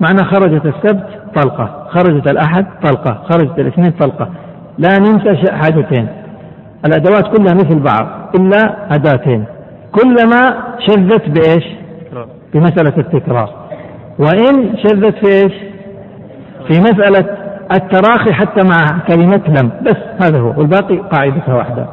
[0.00, 4.28] معنى خرجت السبت طلقة خرجت الأحد طلقة خرجت الاثنين طلقة.
[4.78, 6.08] لا ننسى حاجتين.
[6.86, 9.44] الأدوات كلها مثل بعض إلا أداتين.
[9.92, 11.64] كلما شذت بإيش؟
[12.54, 13.50] بمسألة التكرار.
[14.18, 15.73] وإن شذت في إيش؟
[16.68, 17.24] في مسألة
[17.72, 19.70] التراخي حتى مع كلمة لم.
[19.82, 21.86] بس هذا هو والباقي قاعدتها واحدة.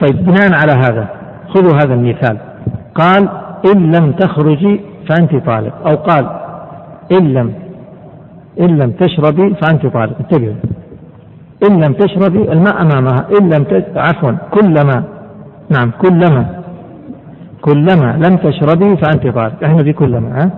[0.00, 1.06] طيب بناء على هذا
[1.48, 2.38] خذوا هذا المثال.
[2.94, 3.28] قال
[3.72, 5.88] إن لم تخرجي فأنت طالق.
[5.88, 6.26] أو قال
[7.12, 7.52] إن لم
[8.60, 10.16] إن لم تشربي فأنت طالق.
[10.20, 10.54] انتبهوا
[11.70, 13.26] إن لم تشربي الماء أمامها.
[13.40, 15.04] إن لم عفوا كلما.
[15.70, 16.46] نعم كلما.
[17.62, 19.64] كلما لم تشربي فأنت طالق.
[19.64, 20.50] إحنا في كلما ها؟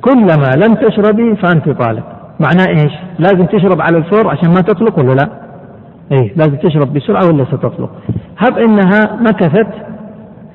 [0.00, 2.15] كلما لم تشربي فأنت طالق.
[2.40, 5.28] معناه إيش؟ لازم تشرب على الفور عشان ما تطلق ولا لا؟
[6.12, 7.90] إيه لازم تشرب بسرعة ولا ستطلق؟
[8.38, 9.68] هب إنها مكثت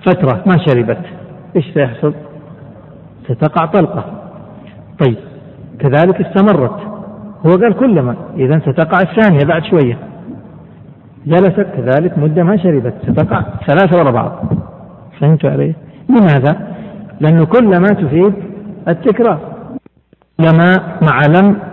[0.06, 1.02] فترة ما شربت
[1.56, 2.14] إيش سيحصل؟
[3.24, 4.06] ستقع طلقة
[5.06, 5.18] طيب
[5.80, 6.80] كذلك استمرت
[7.46, 9.98] هو قال كلما إذا ستقع الثانية بعد شوية
[11.26, 14.32] جلست كذلك مدة ما شربت ستقع ثلاثة ورا بعض
[15.20, 15.76] فهمت علي؟
[16.10, 16.68] لماذا؟
[17.22, 18.34] لأنه كلما تفيد
[18.88, 19.40] التكرار
[20.40, 21.71] كلما مع لم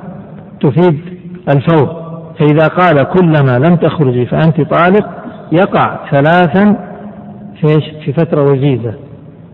[0.61, 1.01] تفيد
[1.49, 2.09] الفور.
[2.39, 5.09] فإذا قال كلما لم تخرجي فأنت طالق
[5.53, 6.77] يقع ثلاثا
[7.61, 8.95] في في فترة وجيزة.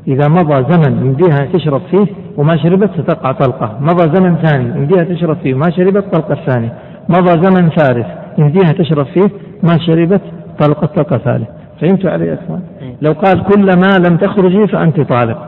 [0.08, 3.78] إذا مضى زمن يمديها تشرب فيه وما شربت ستقع طلقة.
[3.80, 6.72] مضى زمن ثاني يمديها تشرب فيه وما شربت طلقة الثانية
[7.08, 8.06] مضى زمن ثالث
[8.38, 9.30] يمديها تشرب فيه
[9.62, 10.20] ما شربت
[10.60, 11.48] طلقة طلقة ثالث
[11.80, 12.60] فهمتوا علي يا أخوان؟
[13.02, 15.38] لو قال كلما لم تخرجي فأنت طالق.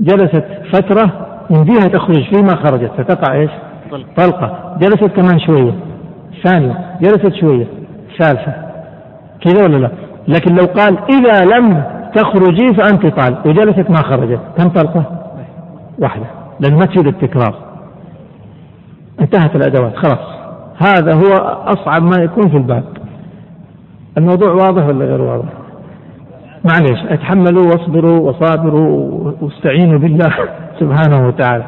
[0.00, 1.12] جلست فترة
[1.50, 3.50] يمديها تخرج فيه ما خرجت ستقع إيش؟
[4.16, 4.76] طلقة.
[4.80, 5.72] جلست كمان شوية.
[6.44, 6.96] ثانية.
[7.00, 7.66] جلست شوية.
[8.18, 8.52] ثالثة.
[9.40, 9.90] كذا ولا لا؟
[10.28, 11.84] لكن لو قال إذا لم
[12.14, 13.46] تخرجي فأنت طالق.
[13.46, 14.40] وجلست ما خرجت.
[14.58, 15.04] كم طلقة؟
[15.98, 16.26] واحدة.
[16.60, 17.54] لأن ما تفيد التكرار.
[19.20, 19.96] انتهت الأدوات.
[19.96, 20.32] خلاص.
[20.86, 21.32] هذا هو
[21.66, 22.84] أصعب ما يكون في الباب.
[24.18, 25.48] الموضوع واضح ولا غير واضح؟
[26.64, 26.98] معليش.
[27.08, 30.32] اتحملوا واصبروا وصابروا واستعينوا بالله
[30.80, 31.64] سبحانه وتعالى.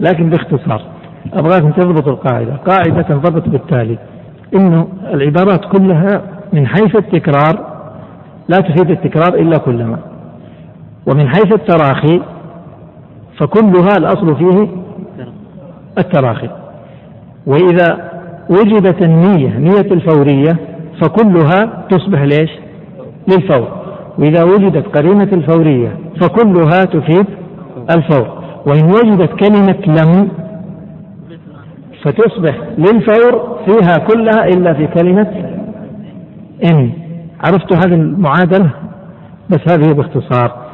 [0.00, 0.97] لكن باختصار.
[1.34, 2.56] أبغاكم تضبطوا القاعدة.
[2.56, 3.98] قاعدة تنضبط بالتالي.
[4.54, 6.22] إنه العبارات كلها
[6.52, 7.66] من حيث التكرار
[8.48, 9.98] لا تفيد التكرار إلا كلما.
[11.06, 12.20] ومن حيث التراخي
[13.38, 14.68] فكلها الأصل فيه
[15.98, 16.50] التراخي.
[17.46, 18.10] وإذا
[18.50, 20.56] وجدت النية نية الفورية
[21.00, 22.50] فكلها تصبح ليش؟
[23.28, 23.68] للفور.
[24.18, 27.26] وإذا وجدت قرينة الفورية فكلها تفيد
[27.90, 28.26] الفور.
[28.66, 30.28] وإن وجدت كلمة لم
[32.02, 35.58] فتصبح للفور فيها كلها إلا في كلمة
[36.64, 36.92] إن.
[37.44, 38.70] عرفتوا هذه المعادلة؟
[39.50, 40.68] بس هذه باختصار.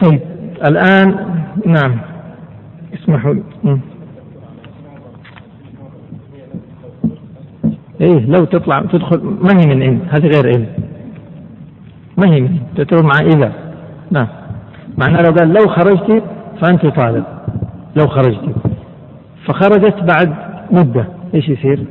[0.00, 0.20] طيب
[0.66, 1.26] الآن
[1.66, 1.98] نعم.
[2.94, 3.42] اسمحوا لي.
[8.00, 10.66] إيه لو تطلع تدخل ما هي من إن؟ هذه غير إن.
[12.16, 13.52] ما هي تعتبر مع إذا.
[14.10, 14.28] نعم.
[14.98, 16.22] معناه لو قال لو خرجت
[16.60, 17.24] فأنت طالب.
[17.96, 18.65] لو خرجت.
[19.46, 20.34] فخرجت بعد
[20.70, 21.06] مدة.
[21.34, 21.84] إيش يصير؟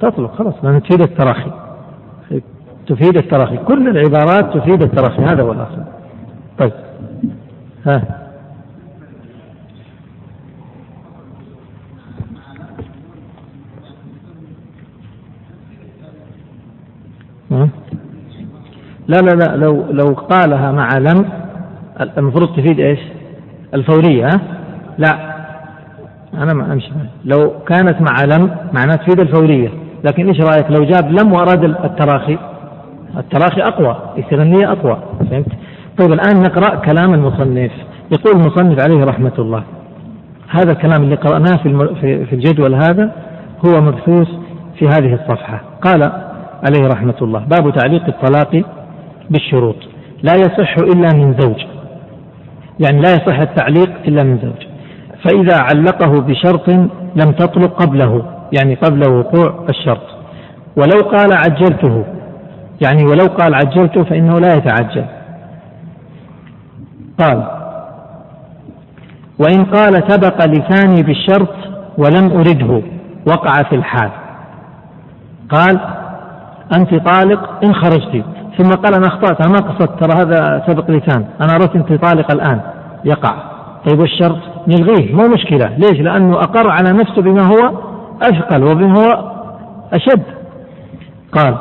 [0.00, 1.50] تطلق خلاص لأن تفيد التراخي.
[2.86, 3.56] تفيد التراخي.
[3.56, 5.22] كل العبارات تفيد التراخي.
[5.22, 5.82] هذا هو الأصل.
[6.58, 6.72] طيب.
[7.86, 8.02] ها.
[17.50, 17.68] ها.
[19.08, 19.56] لا لا لا.
[19.56, 21.24] لو لو قالها مع لم
[22.18, 23.00] المفروض تفيد إيش؟
[23.74, 24.40] الفورية ها؟
[24.98, 25.33] لا.
[26.42, 26.90] أنا ما أمشي.
[27.24, 29.68] لو كانت مع لم معناها تفيد الفورية.
[30.04, 32.38] لكن إيش رأيك؟ لو جاب لم وأراد التراخي
[33.16, 34.98] التراخي أقوى يصير النية أقوى.
[35.30, 35.46] فهمت؟
[35.98, 37.72] طيب الآن نقرأ كلام المصنف.
[38.12, 39.62] يقول المصنف عليه رحمة الله.
[40.48, 43.12] هذا الكلام اللي قرأناه في في الجدول هذا
[43.66, 44.28] هو مبثوث
[44.78, 45.60] في هذه الصفحة.
[45.82, 46.02] قال
[46.66, 48.62] عليه رحمة الله باب تعليق الطلاق
[49.30, 49.76] بالشروط.
[50.22, 51.64] لا يصح إلا من زوج.
[52.80, 54.73] يعني لا يصح التعليق إلا من زوج.
[55.24, 56.68] فإذا علقه بشرط
[57.16, 60.02] لم تطلق قبله يعني قبل وقوع الشرط.
[60.76, 62.04] ولو قال عجلته
[62.84, 65.04] يعني ولو قال عجلته فإنه لا يتعجل.
[67.18, 67.46] قال
[69.38, 71.54] وإن قال سبق لساني بالشرط
[71.98, 72.82] ولم أرده
[73.28, 74.10] وقع في الحال.
[75.50, 75.80] قال
[76.78, 78.24] أنت طالق إن خرجت.
[78.58, 81.24] ثم قال أنا أخطأت أنا ما قصدت ترى هذا سبق لسان.
[81.40, 82.60] أنا أردت أنت طالق الآن.
[83.04, 83.34] يقع.
[83.88, 85.76] طيب والشرط؟ نلغيه مو مشكلة.
[85.78, 87.72] ليش؟ لأنه أقر على نفسه بما هو
[88.22, 89.32] أثقل وبما هو
[89.92, 90.22] أشد.
[91.32, 91.54] قال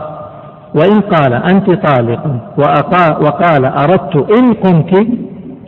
[0.75, 2.27] وإن قال أنت طالق
[3.21, 5.07] وقال أردت إن قمت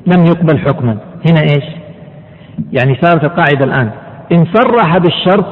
[0.07, 0.97] لم يقبل حكما.
[1.29, 1.65] هنا إيش؟
[2.73, 3.89] يعني صارت القاعدة الآن.
[4.31, 5.45] إن صرح بالشرط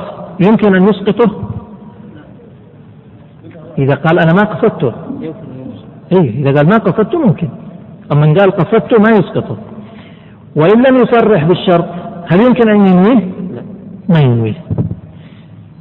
[0.48, 1.50] يمكن أن يسقطه؟
[3.78, 4.94] إذا قال أنا ما قصدته.
[6.12, 7.50] إيه إذا قال ما قصدته ممكن.
[8.12, 9.58] أما إن قال قصدته ما يسقطه.
[10.56, 11.86] وإن لم يصرح بالشرط
[12.32, 13.32] هل يمكن أن ينويه؟
[14.10, 14.56] ما ينويه.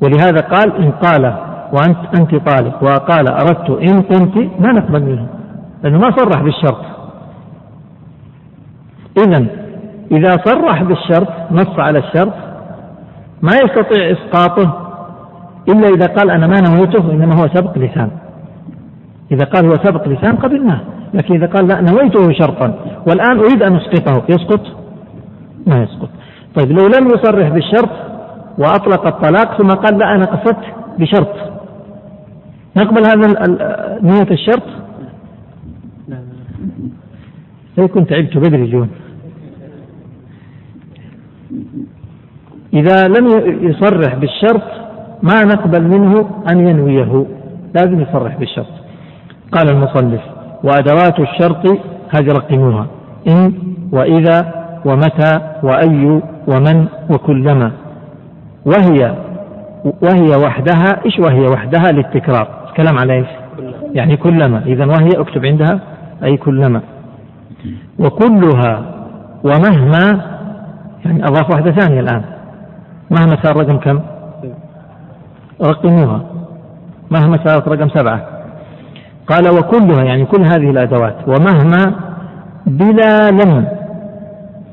[0.03, 1.35] ولهذا قال إن قال
[1.73, 5.27] وأنت أنت طالق وقال أردت إن قمت ما نقبل منه
[5.83, 6.85] لأنه ما صرح بالشرط.
[9.19, 9.47] إذا
[10.13, 12.33] إذا صرح بالشرط نص على الشرط
[13.43, 14.79] ما يستطيع إسقاطه
[15.69, 18.11] إلا إذا قال أنا ما نويته إنما هو سبق لسان.
[19.33, 20.81] إذا قال هو سبق لسان قبلناه.
[21.15, 22.75] لكن إذا قال لا نويته شرطا.
[23.09, 24.23] والآن أريد أن أسقطه.
[24.29, 24.61] يسقط؟
[25.67, 26.09] ما يسقط.
[26.55, 27.91] طيب لو لم يصرح بالشرط
[28.59, 30.65] وأطلق الطلاق ثم قال لا أنا قصدت
[30.99, 31.35] بشرط.
[32.77, 33.27] نقبل هذا
[34.03, 34.63] نية الشرط؟
[37.79, 38.89] لا كنت تعبت بدري اليوم.
[42.75, 43.27] إذا لم
[43.71, 44.63] يصرح بالشرط
[45.23, 47.27] ما نقبل منه أن ينويه؟
[47.75, 48.73] لازم يصرح بالشرط.
[49.53, 50.21] قال المصنف
[50.65, 51.67] وأدوات الشرط
[52.11, 52.87] هذه رقموها
[53.29, 53.53] إن
[53.93, 54.55] وإذا
[54.85, 57.73] ومتى وأي ومن وكلما.
[58.67, 59.15] وهي
[59.85, 63.27] وهي وحدها إيش وهي وحدها؟ للتكرار كلام على إيش؟
[63.95, 64.63] يعني كلما.
[64.67, 65.81] إذا وهي اكتب عندها
[66.25, 66.81] أي كلما.
[67.99, 68.83] وكلها
[69.45, 70.21] ومهما
[71.05, 72.23] يعني أضاف واحدة ثانية الآن.
[73.11, 74.01] مهما صار رقم كم؟
[75.63, 76.21] رقموها
[77.11, 78.42] مهما صارت رقم سبعة.
[79.27, 81.95] قال وكلها يعني كل هذه الأدوات ومهما
[82.67, 83.67] بلا لم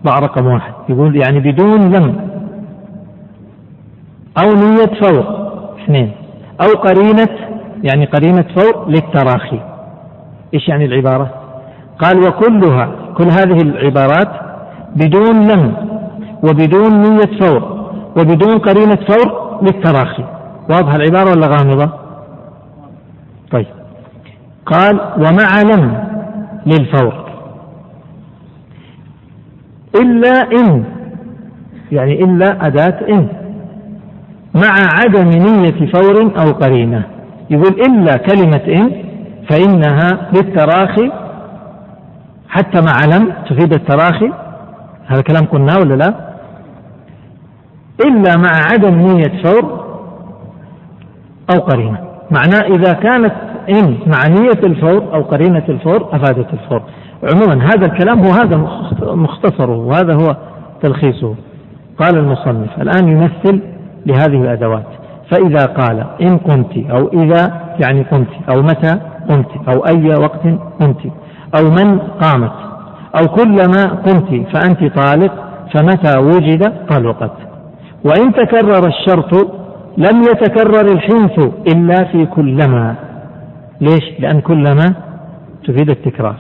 [0.05, 0.73] ضع رقم واحد.
[0.89, 2.15] يقول يعني بدون لم
[4.43, 5.49] أو نية فور
[5.83, 6.11] اثنين.
[6.61, 7.29] أو قرينة
[7.83, 9.59] يعني قرينة فور للتراخي.
[10.53, 11.29] إيش يعني العبارة؟
[11.99, 14.29] قال وكلها كل هذه العبارات
[14.95, 15.73] بدون لم
[16.43, 20.23] وبدون نية فور وبدون قرينة فور للتراخي.
[20.69, 21.89] واضحة العبارة ولا غامضة؟
[23.51, 23.78] طيب.
[24.69, 26.03] قال ومع لم
[26.65, 27.29] للفور.
[29.95, 30.83] إلا إن
[31.91, 33.27] يعني إلا أداة إن.
[34.55, 37.03] مع عدم نية فور أو قرينة.
[37.49, 39.03] يقول إلا كلمة إن
[39.49, 41.11] فإنها للتراخي.
[42.49, 44.31] حتى مع لم تفيد التراخي.
[45.07, 46.13] هذا كلام قلناه ولا لا؟
[48.05, 49.85] إلا مع عدم نية فور
[51.53, 51.97] أو قرينة.
[52.31, 56.81] معناه إذا كانت إن مع نية الفور أو قرينة الفور أفادت الفور.
[57.33, 58.57] عموما هذا الكلام هو هذا
[59.01, 60.35] مختصره وهذا هو
[60.81, 61.35] تلخيصه.
[61.99, 63.61] قال المصنف الآن يمثل
[64.05, 64.85] لهذه الأدوات.
[65.31, 68.99] فإذا قال إن قمت أو إذا يعني قمت أو متى
[69.29, 70.47] قمت أو أي وقت
[70.79, 71.01] قمت
[71.59, 72.51] أو من قامت
[73.21, 75.33] أو كلما قمت فأنت طالق
[75.73, 77.31] فمتى وجد؟ طلقت
[78.05, 79.33] وإن تكرر الشرط
[79.97, 81.39] لم يتكرر الحنث
[81.73, 82.95] إلا في كلما.
[83.81, 84.93] ليش؟ لأن كلما
[85.67, 86.35] تفيد التكرار.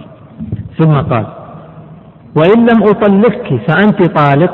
[0.77, 1.25] ثم قال
[2.35, 4.53] وإن لم أطلقك فأنت طالق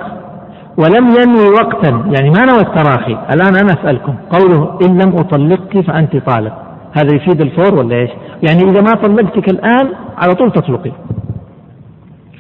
[0.77, 1.89] ولم ينوي وقتا.
[1.89, 6.53] يعني ما نوى التراخي؟ الآن أنا أسألكم قوله إن لم أطلقك فأنت طالق
[6.93, 8.09] هذا يفيد الفور ولا إيش؟
[8.43, 10.91] يعني إذا ما طلقتك الآن على طول تطلقي.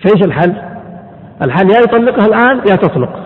[0.03, 0.55] فإيش الحل؟
[1.41, 3.19] الحل يا يطلقها الآن يا تطلق.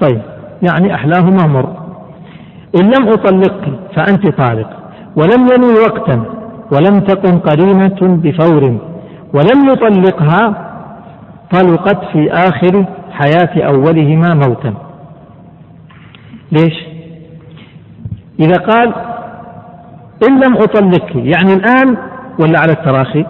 [0.00, 0.20] طيب
[0.62, 1.79] يعني أحلاهما مر.
[2.76, 4.70] إن لم أطلقك فأنت طالق.
[5.16, 6.24] ولم ينوي وقتا
[6.72, 8.62] ولم تكن قرينة بفور
[9.34, 10.70] ولم يطلقها
[11.52, 14.74] طلقت في آخر حياة أولهما موتا.
[16.52, 16.74] ليش؟
[18.40, 18.94] إذا قال
[20.28, 21.96] إن لم أطلقك يعني الآن
[22.40, 23.24] ولا على التراخي؟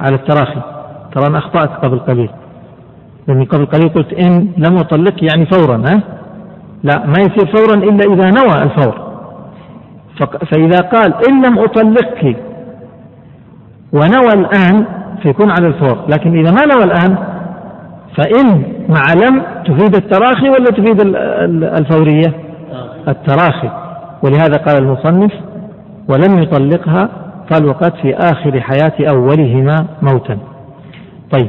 [0.00, 0.60] على التراخي.
[1.14, 2.30] ترى أنا أخطأت قبل قليل.
[3.28, 6.19] لأني قبل قليل قلت إن لم أطلقك يعني فورا ها؟
[6.82, 9.10] لا ما يصير فورا إلا إذا نوى الفور.
[10.52, 12.36] فإذا قال إن لم أطلقك
[13.92, 14.84] ونوى الآن
[15.22, 17.16] فيكون على الفور لكن إذا ما نوى الآن
[18.16, 21.00] فإن مع لم تفيد التراخي ولا تفيد
[21.80, 22.34] الفورية؟
[23.08, 23.70] التراخي.
[24.22, 25.32] ولهذا قال المصنف
[26.08, 27.08] ولم يطلقها
[27.50, 30.38] طلقت في آخر حياة أولهما موتا.
[31.30, 31.48] طيب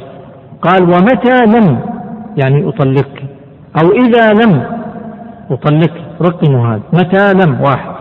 [0.62, 1.80] قال ومتى لم
[2.38, 3.24] يعني أطلقك؟
[3.84, 4.81] أو إذا لم
[5.52, 6.82] أطلقك رقموا هذا.
[6.94, 7.92] متى لم؟ واحد.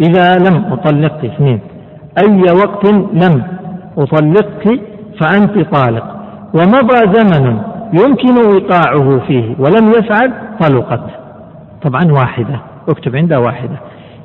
[0.00, 1.60] إذا لم أطلقك اثنين.
[2.18, 3.42] أي وقت لم
[3.98, 4.80] أطلقك
[5.20, 6.04] فأنت طالق.
[6.54, 7.58] ومضى زمن
[7.92, 11.00] يمكن إيقاعه فيه ولم يفعل طلقت.
[11.82, 12.60] طبعا واحدة.
[12.88, 13.76] اكتب عندها واحدة.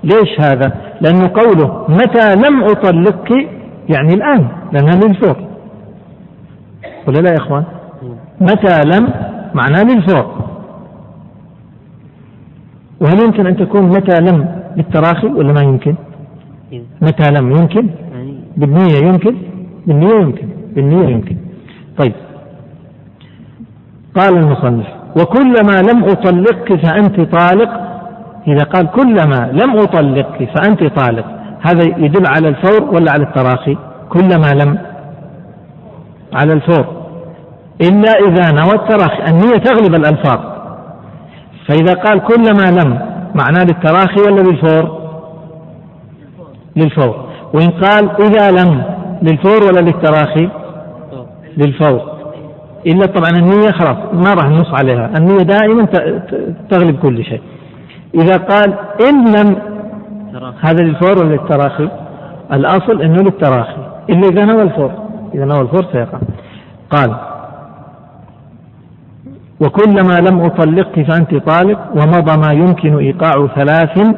[0.04, 0.72] ليش هذا؟
[1.02, 3.32] لأنه قوله متى لم أطلقك
[3.90, 5.36] يعني الآن لأنها للفور.
[7.08, 7.64] ولا لا يا إخوان؟
[8.42, 9.10] متى لم؟
[9.54, 10.49] معناه للفور.
[13.02, 14.46] وهل يمكن أن تكون متى لم
[14.76, 15.96] بالتراخي ولا ما يمكن؟
[17.02, 17.90] متى لم يمكن؟
[18.58, 19.36] بالنية يمكن؟
[19.88, 20.48] بالنية يمكن.
[20.76, 21.38] بالنية يمكن.
[21.98, 22.14] طيب.
[24.16, 24.88] قال المصنف
[25.22, 27.70] وكلما لم أطلقك فأنت طالق.
[28.48, 31.26] إذا قال كلما لم أطلقك فأنت طالق.
[31.62, 33.78] هذا يدل على الفور ولا على التراخي؟
[34.10, 34.78] كلما لم.
[36.34, 36.86] على الفور.
[37.82, 39.32] إلا إذا نوى التراخي.
[39.32, 40.49] النية تغلب الألفاظ.
[41.70, 43.00] فإذا قال كلما لم
[43.36, 45.00] معناه للتراخي ولا للفور؟
[46.76, 47.26] للفور.
[47.54, 48.84] وإن قال إذا لم
[49.22, 50.50] للفور ولا للتراخي؟
[51.58, 52.02] للفور.
[52.88, 55.12] إلا طبعا النية خلاص ما راح نص عليها.
[55.18, 55.86] النية دائما
[56.70, 57.42] تغلب كل شيء.
[58.16, 58.74] إذا قال
[59.10, 59.58] إن لم
[60.62, 61.90] هذا للفور ولا للتراخي؟
[62.54, 63.82] الأصل أنه للتراخي.
[64.10, 64.92] إلا إذا نوى الفور.
[65.36, 66.20] إذا نوى الفور سيقع.
[66.90, 67.16] قال
[69.62, 74.16] وكلما لم أطلقك فأنت طالق ومضى ما يمكن إيقاع ثلاث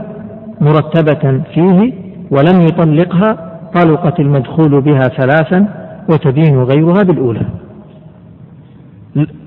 [0.61, 1.93] مرتبة فيه
[2.31, 5.67] ولم يطلقها طلقت المدخول بها ثلاثا
[6.09, 7.45] وتبين غيرها بالأولى.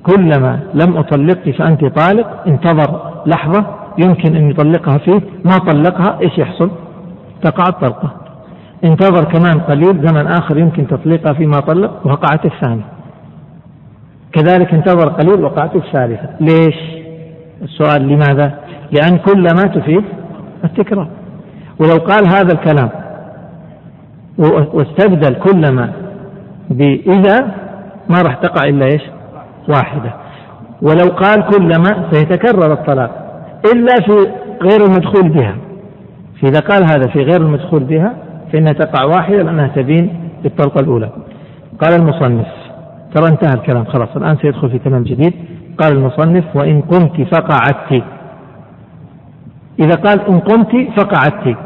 [0.02, 3.66] كلما لم أطلقك فأنت طالق انتظر لحظة
[3.98, 6.70] يمكن أن يطلقها فيه ما طلقها إيش يحصل؟
[7.42, 8.10] تقع الطلقة.
[8.84, 12.93] انتظر كمان قليل زمن آخر يمكن تطليقها فيما طلق وقعت الثانية.
[14.34, 16.74] كذلك انتظر قليل وقعت الثالثة ليش؟
[17.62, 18.54] السؤال لماذا؟
[18.92, 20.04] لأن كل ما تفيد
[20.64, 21.08] التكرار.
[21.80, 22.88] ولو قال هذا الكلام
[24.74, 25.92] واستبدل كلما
[26.70, 27.40] بإذا
[28.08, 29.02] ما راح تقع إلا إيش؟
[29.68, 30.14] واحدة.
[30.82, 33.10] ولو قال كلما سيتكرر الطلاق.
[33.74, 34.12] إلا في
[34.62, 35.56] غير المدخول بها.
[36.42, 38.14] فإذا قال هذا في غير المدخول بها
[38.52, 41.10] فإنها تقع واحدة لأنها تبين بالطلقة الأولى.
[41.80, 42.63] قال المصنف
[43.14, 43.84] ترى انتهى الكلام.
[43.84, 45.34] خلاص الآن سيدخل في كلام جديد.
[45.78, 48.04] قال المصنف وإن قمت فقعدت.
[49.80, 51.56] إذا قال إن قمت فقعدت.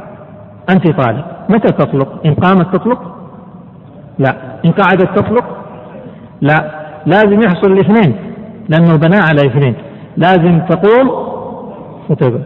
[0.71, 1.25] أنت طالق.
[1.49, 3.01] متى تطلق؟ إن قامت تطلق؟
[4.19, 4.35] لا.
[4.65, 5.45] إن قعدت تطلق؟
[6.41, 6.71] لا.
[7.07, 8.17] لازم يحصل الاثنين
[8.69, 9.75] لأنه بناء على اثنين
[10.17, 11.09] لازم تقوم
[12.09, 12.45] وتقعد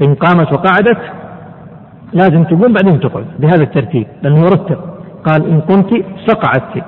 [0.00, 0.98] فإن قامت وقعدت
[2.12, 4.78] لازم تقوم بعدين تقعد بهذا الترتيب لأنه مرتب
[5.24, 6.84] قال إن قمت فقعدت.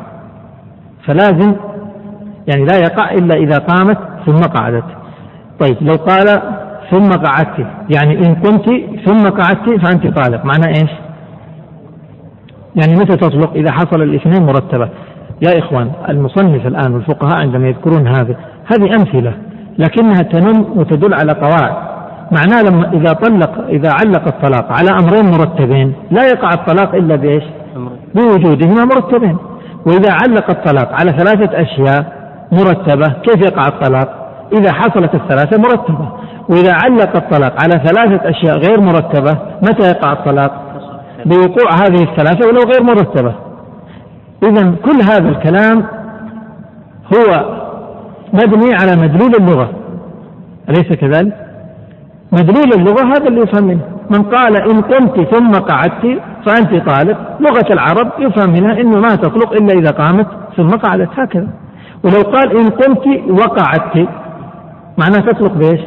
[1.06, 1.54] فلازم
[2.48, 4.84] يعني لا يقع إلا إذا قامت ثم قعدت.
[5.60, 6.42] طيب لو قال
[6.90, 8.70] ثم قعدت يعني إن قمت
[9.04, 10.44] ثم قعدت فأنت طالق.
[10.44, 10.90] معنى إيش؟
[12.76, 14.88] يعني متى تطلق؟ إذا حصل الاثنين مرتبة.
[15.42, 18.36] يا إخوان المصنف الآن والفقهاء عندما يذكرون هذا
[18.66, 19.32] هذه أمثلة
[19.78, 21.74] لكنها تنم وتدل على قواعد.
[22.32, 27.44] معناه لما إذا طلق إذا علق الطلاق على أمرين مرتبين لا يقع الطلاق إلا بإيش؟
[28.14, 29.36] بوجودهما مرتبين.
[29.86, 32.12] وإذا علق الطلاق على ثلاثة أشياء
[32.52, 36.12] مرتبة كيف يقع الطلاق؟ إذا حصلت الثلاثة مرتبة.
[36.48, 40.62] وإذا علق الطلاق على ثلاثة أشياء غير مرتبة متى يقع الطلاق؟
[41.26, 43.34] بوقوع هذه الثلاثة ولو غير مرتبة.
[44.42, 45.84] إذا كل هذا الكلام
[47.14, 47.56] هو
[48.32, 49.70] مبني على مدلول اللغة.
[50.68, 51.36] أليس كذلك؟
[52.32, 53.80] مدلول اللغة هذا اللي يفهم منه.
[54.10, 59.52] من قال إن قمت ثم قعدت فأنت طالب لغة العرب يفهم منها أنه ما تطلق
[59.52, 60.26] إلا إذا قامت
[60.56, 61.48] ثم قعدت هكذا.
[62.04, 64.08] ولو قال إن قمت وقعدت
[64.98, 65.80] معناه تطلق بإيش؟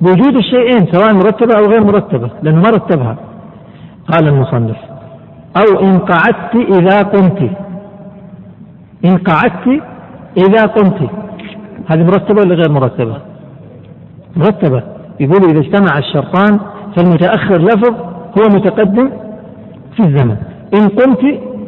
[0.00, 3.16] بوجود الشيئين سواء مرتبة أو غير مرتبة لأنه ما رتبها.
[4.12, 4.76] قال المصنف
[5.56, 7.50] أو إن قعدت إذا قمت.
[9.04, 9.82] إن قعدت
[10.36, 11.10] إذا قمت.
[11.88, 13.16] هذه مرتبة ولا غير مرتبة؟
[14.36, 14.82] مرتبة.
[15.20, 16.60] يقول إذا اجتمع الشرطان
[16.96, 17.94] فالمتأخر لفظ
[18.38, 19.10] هو متقدم.
[19.96, 20.36] في الزمن.
[20.74, 21.24] إن قمت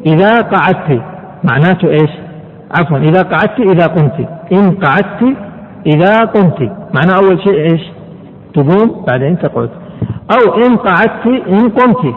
[0.07, 1.03] إذا قعدت.
[1.45, 2.11] معناته إيش؟
[2.81, 4.29] عفوا إذا قعدت إذا قمت.
[4.53, 5.37] إن قعدت
[5.87, 6.61] إذا قمت.
[6.95, 7.83] معناه أول شيء إيش؟
[8.55, 9.71] تقوم بعدين تقعد.
[10.33, 12.15] أو إن قعدت إن قمت.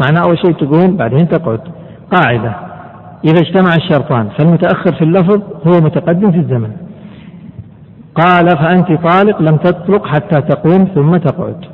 [0.00, 1.60] معناه أول شيء تقوم بعدين تقعد.
[2.12, 2.52] قاعدة.
[3.24, 6.70] إذا اجتمع الشرطان فالمتأخر في اللفظ هو متقدم في الزمن.
[8.14, 11.64] قال فأنت طالق لم تطلق حتى تقوم ثم تقعد.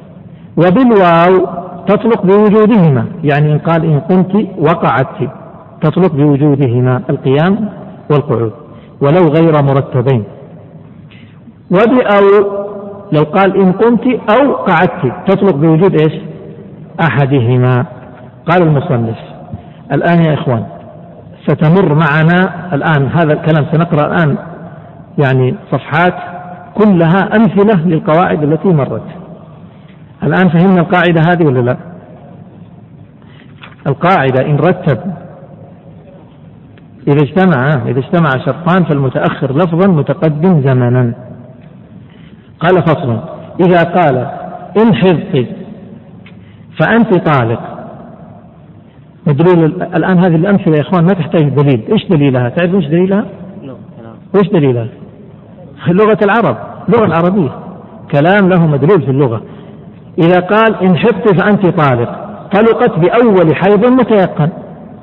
[0.57, 5.30] وبالواو تطلق بوجودهما يعني إن قال إن قمت وقعدت
[5.80, 7.68] تطلق بوجودهما القيام
[8.11, 8.53] والقعود
[9.01, 10.24] ولو غير مرتبين.
[11.70, 12.26] وبأو
[13.12, 16.12] لو قال إن قمت أو قعدت تطلق بوجود إيش؟
[17.01, 17.85] أحدهما.
[18.51, 19.18] قال المصنف.
[19.93, 20.64] الآن يا إخوان
[21.47, 24.37] ستمر معنا الآن هذا الكلام سنقرأ الآن
[25.18, 26.14] يعني صفحات
[26.74, 29.22] كلها أمثلة للقواعد التي مرت.
[30.25, 31.77] الآن فهمنا القاعدة هذه ولا لا؟
[33.87, 34.99] القاعدة إن رتب
[37.09, 41.14] إذا اجتمع إذا اجتمع شرطان فالمتأخر لفظا متقدم زمنا.
[42.61, 43.18] قال فصل.
[43.61, 44.16] إذا قال
[44.83, 45.47] إن حفظت
[46.81, 47.61] فأنت طالق.
[49.27, 51.83] مدلول الآن هذه الأمثلة يا إخوان ما تحتاج دليل.
[51.93, 53.25] إيش دليلها؟ تعرف إيش دليلها؟
[54.37, 54.89] إيش دليلها؟
[55.89, 56.57] لغة العرب.
[56.89, 57.51] اللغة العربية.
[58.12, 59.43] كلام له مدلول في اللغة.
[60.18, 62.10] إذا قال إن حفظت فأنت طالق.
[62.52, 64.48] طلقت بأول حيض متيقن.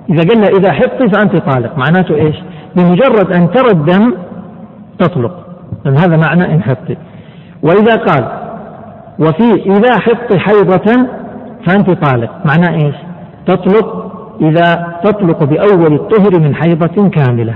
[0.09, 2.35] إذا قلنا إذا حفظت فأنت طالق معناته إيش؟
[2.75, 4.13] بمجرد أن ترى الدم
[4.99, 5.45] تطلق.
[5.85, 6.97] لأن هذا معنى إن حفظت
[7.63, 8.27] وإذا قال
[9.19, 11.07] وفي إذا حفظت حيضة
[11.67, 12.95] فأنت طالق معناه إيش؟
[13.45, 14.09] تطلق
[14.41, 17.53] إذا تطلق بأول الطهر من حيضة كاملة.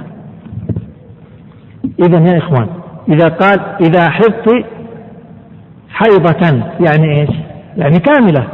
[1.99, 2.67] إذا يا إخوان
[3.09, 4.65] إذا قال إذا حفظت
[5.93, 7.29] حيضة يعني إيش؟
[7.77, 8.47] يعني كاملة.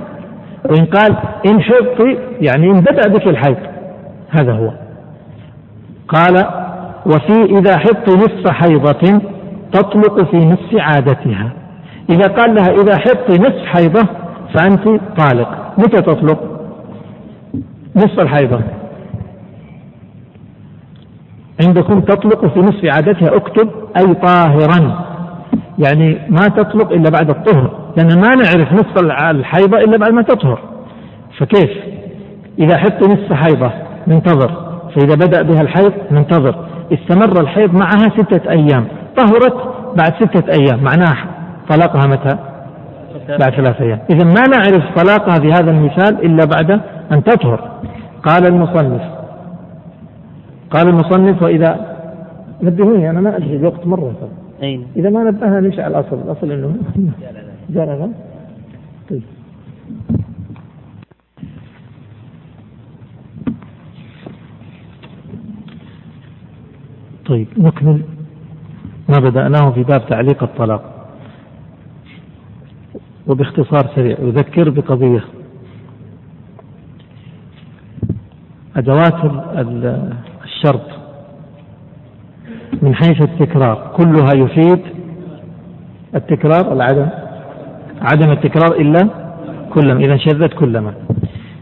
[0.65, 3.57] وإن قال إن حفظت يعني إن بدأ بك الحيض.
[4.29, 4.71] هذا هو.
[6.07, 6.45] قال
[7.05, 9.21] وفي إذا حفظت نصف حيضة
[9.71, 11.51] تطلق في نصف عادتها.
[12.09, 14.07] إذا قال لها إذا حفظت نصف حيضة
[14.53, 15.73] فأنت طالق.
[15.77, 16.61] متى تطلق؟
[17.95, 18.61] نصف الحيضة.
[21.67, 25.08] عندكم تطلق في نصف عادتها اكتب أي طاهرا.
[25.79, 30.59] يعني ما تطلق إلا بعد الطهر لأن ما نعرف نصف الحيضة إلا بعد ما تطهر.
[31.37, 31.69] فكيف؟
[32.59, 33.71] إذا حفظت نصف حيضة
[34.07, 34.51] ننتظر
[34.95, 36.55] فإذا بدأ بها الحيض ننتظر
[36.93, 38.87] استمر الحيض معها ستة أيام.
[39.17, 40.83] طهرت بعد ستة أيام.
[40.83, 41.17] معناه
[41.69, 42.37] طلاقها متى؟
[43.39, 43.99] بعد ثلاثة أيام.
[44.09, 46.81] إذا ما نعرف طلاقها في هذا المثال إلا بعد
[47.11, 47.69] أن تطهر.
[48.23, 49.01] قال المصنف.
[50.71, 51.95] قال المصنف وإذا
[52.61, 54.13] نبهوني أنا ما أدري الوقت مرة
[54.63, 56.21] أين؟ إذا ما نبهنا نمشي على الأصل.
[56.21, 56.77] الأصل أنه
[57.69, 58.11] جرى
[59.09, 59.21] طيب.
[67.25, 68.01] طيب نكمل
[69.09, 71.09] ما بدأناه في باب تعليق الطلاق.
[73.27, 75.23] وباختصار سريع أذكر بقضية.
[78.75, 79.31] أدوات
[80.43, 80.98] الشرط
[82.81, 83.91] من حيث التكرار.
[83.97, 84.79] كلها يفيد
[86.15, 87.07] التكرار العدم
[88.01, 89.09] عدم؟ التكرار إلا
[89.73, 90.93] كلما إذا شذت كلما.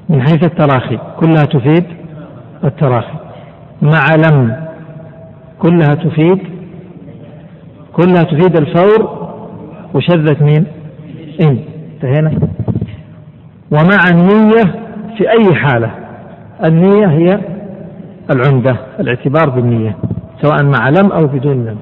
[0.10, 1.84] من حيث التراخي كلها تفيد
[2.64, 3.18] التراخي.
[3.82, 4.56] مع لم
[5.60, 6.40] كلها تفيد
[7.94, 9.30] كلها تفيد الفور
[9.94, 10.66] وشذت مين
[11.42, 11.60] إن.
[11.94, 12.32] انتهينا؟
[13.72, 14.64] ومع النية
[15.18, 15.92] في أي حالة؟
[16.66, 17.40] النية هي
[18.32, 19.96] العمدة الاعتبار بالنية.
[20.42, 21.78] سواء مع لم أو بدون لم.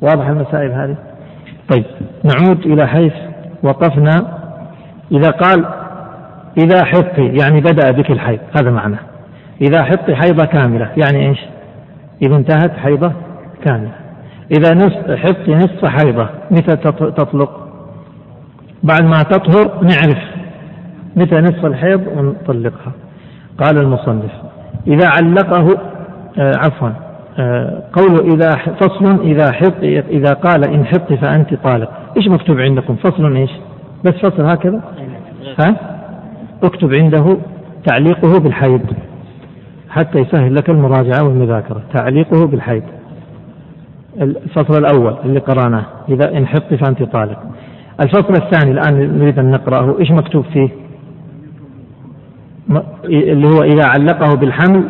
[0.00, 0.96] واضح المسائل هذه؟
[1.72, 1.84] طيب
[2.24, 3.12] نعود إلى حيث
[3.62, 4.38] وقفنا.
[5.12, 5.64] إذا قال
[6.58, 8.96] إذا حطي يعني بدأ بك الحيض هذا معنى
[9.60, 11.38] إذا حطي حيضة كاملة يعني إيش؟
[12.22, 13.12] إذا انتهت حيضة
[13.64, 13.92] كاملة.
[14.50, 16.76] إذا نصف حطي نصف حيضة متى
[17.16, 17.66] تطلق؟
[18.82, 20.18] بعد ما تطهر نعرف
[21.16, 22.92] متى نصف الحيض ونطلقها.
[23.58, 24.32] قال المصنف
[24.86, 25.78] إذا علقه
[26.38, 26.90] عفوا
[27.38, 31.90] آه قوله إذا فصل إذا حط إذا قال إن حط فأنت طالق.
[32.16, 33.50] إيش مكتوب عندكم؟ فصل إيش؟
[34.04, 34.80] بس فصل هكذا؟
[35.60, 35.76] ها؟
[36.62, 37.36] اكتب عنده
[37.86, 38.80] تعليقه بالحيض
[39.90, 41.82] حتى يسهل لك المراجعة والمذاكرة.
[41.92, 42.82] تعليقه بالحيض.
[44.20, 47.38] الفصل الأول اللي قرأناه إذا إن حط فأنت طالق.
[48.00, 49.98] الفصل الثاني الآن نريد أن نقرأه.
[50.00, 50.68] إيش مكتوب فيه؟
[53.04, 54.84] اللي هو إذا علقه بالحمل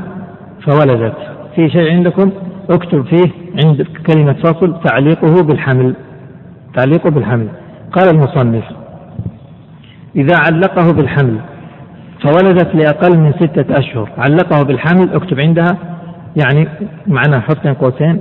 [0.67, 1.36] فولدت.
[1.57, 2.31] في شيء عندكم؟
[2.71, 3.31] اكتب فيه
[3.65, 5.95] عند كلمة فصل تعليقه بالحمل.
[6.75, 7.49] تعليقه بالحمل.
[7.93, 8.65] قال المصنف
[10.17, 11.39] إذا علقه بالحمل
[12.23, 14.11] فولدت لأقل من ستة أشهر.
[14.19, 15.77] علقه بالحمل اكتب عندها.
[16.43, 16.69] يعني
[17.07, 18.21] معناه حط قوسين.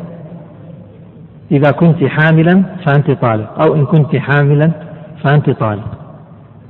[1.52, 3.62] إذا كنت حاملا فأنت طالق.
[3.66, 4.72] أو إن كنت حاملا
[5.24, 5.98] فأنت طالق.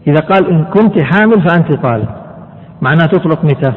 [0.07, 2.09] إذا قال إن كنت حامل فأنت طالق.
[2.81, 3.73] معناه تطلق متى؟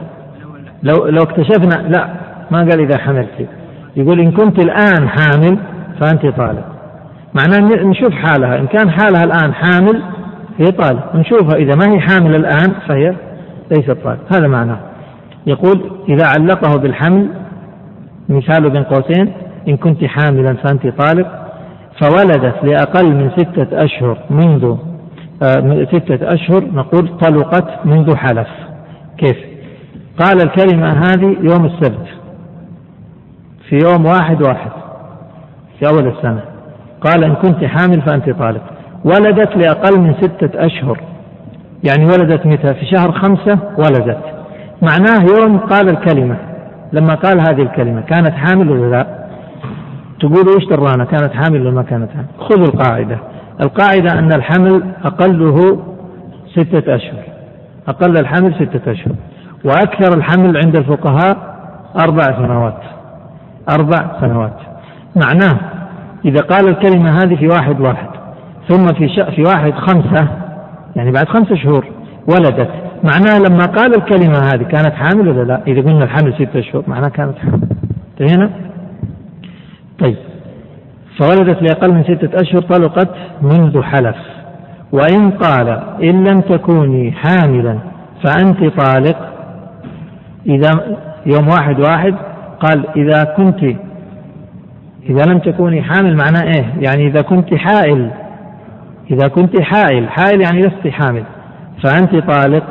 [0.83, 3.49] لو لو اكتشفنا لا ما قال إذا حملت.
[3.97, 5.59] يقول إن كنت الآن حامل
[6.01, 6.65] فأنت طالق.
[7.35, 8.59] معناه نشوف حالها.
[8.59, 10.03] إن كان حالها الآن حامل
[10.59, 11.17] هي طالق.
[11.17, 13.15] نشوفها إذا ما هي حامل الآن فهي
[13.71, 14.37] ليست طالق.
[14.37, 14.79] هذا معناه.
[15.47, 17.29] يقول إذا علقه بالحمل
[18.29, 19.33] مثال بين قوسين
[19.69, 21.27] إن كنت حاملا فأنت طالق.
[22.01, 24.77] فولدت لأقل من ستة أشهر منذ
[25.43, 28.49] آه ستة أشهر نقول طلقت منذ حلف.
[29.19, 29.37] كيف؟
[30.19, 32.07] قال الكلمة هذه يوم السبت.
[33.69, 34.71] في يوم واحد واحد
[35.79, 36.41] في أول السنة.
[37.01, 38.63] قال إن كنت حامل فأنت طالق.
[39.05, 41.01] ولدت لأقل من ستة أشهر.
[41.89, 44.19] يعني ولدت متى؟ في شهر خمسة ولدت.
[44.83, 46.37] معناه يوم قال الكلمة.
[46.93, 49.07] لما قال هذه الكلمة كانت حامل ولا لا؟
[50.21, 53.19] تقولوا إيش درانا كانت حامل ولا ما كانت حامل؟ خذوا القاعدة.
[53.61, 55.79] القاعدة أن الحمل أقله
[56.53, 57.23] ستة أشهر.
[57.89, 59.15] أقل الحمل ستة أشهر.
[59.65, 61.37] وأكثر الحمل عند الفقهاء
[62.01, 62.98] أربع سنوات.
[63.71, 64.57] أربع سنوات
[65.17, 65.59] معناه
[66.25, 68.09] إذا قال الكلمة هذه في واحد واحد
[68.69, 70.29] ثم في في واحد خمسة
[70.97, 71.85] يعني بعد خمسة شهور
[72.29, 72.71] ولدت
[73.05, 77.09] معناه لما قال الكلمة هذه كانت حامل ولا لا؟ إذا قلنا الحمل ستة شهور معناه
[77.09, 77.61] كانت حامل.
[78.21, 78.51] انتهينا؟
[79.99, 80.17] طيب
[81.19, 83.09] فولدت لأقل من ستة أشهر طلقت
[83.43, 84.17] منذ حلف
[84.93, 85.69] وإن قال
[86.03, 87.79] إن لم تكوني حاملا
[88.25, 89.17] فأنت طالق
[90.47, 90.71] إذا
[91.27, 92.15] يوم واحد واحد
[92.61, 93.65] قال إذا كنت
[95.09, 98.11] إذا لم تكوني حامل معناه إيه؟ يعني إذا كنت حائل.
[99.11, 101.25] إذا كنت حائل حائل يعني لست حامل.
[101.85, 102.65] فأنت طالق.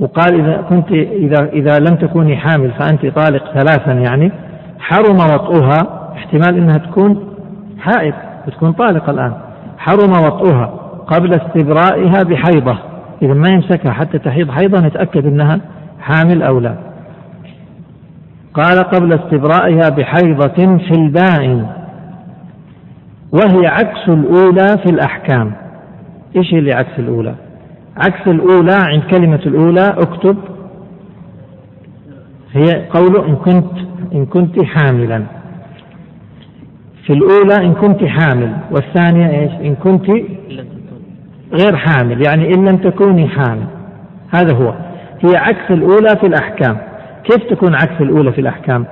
[0.00, 4.32] وقال إذا كنت إذا إذا لم تكوني حامل فأنت طالق ثلاثا يعني.
[4.78, 7.34] حرم وطئها احتمال إنها تكون
[7.78, 8.14] حائض
[8.46, 9.32] وتكون طالقة الآن.
[9.78, 10.66] حرم وطئها
[11.06, 12.78] قبل استبرائها بحيضة.
[13.22, 15.60] إذا ما يمسكها حتى تحيض حيضه نتأكد إنها
[16.00, 16.93] حامل أو لا.
[18.54, 21.66] قال قبل استبرائها بحيضة في البائن
[23.32, 25.52] وهي عكس الأولى في الأحكام.
[26.36, 27.34] إيش اللي عكس الأولى؟
[27.96, 30.36] عكس الأولى عند كلمة الأولى اكتب.
[32.52, 33.72] هي قوله إن كنت
[34.12, 35.22] إن كنت حاملا.
[37.06, 40.10] في الأولى إن كنت حامل والثانية إيش؟ إن كنت
[41.52, 43.66] غير حامل يعني إن لم تكوني حامل.
[44.34, 44.74] هذا هو.
[45.20, 46.93] هي عكس الأولى في الأحكام.
[47.24, 48.86] كيف تكون عكس الأولى في الأحكام؟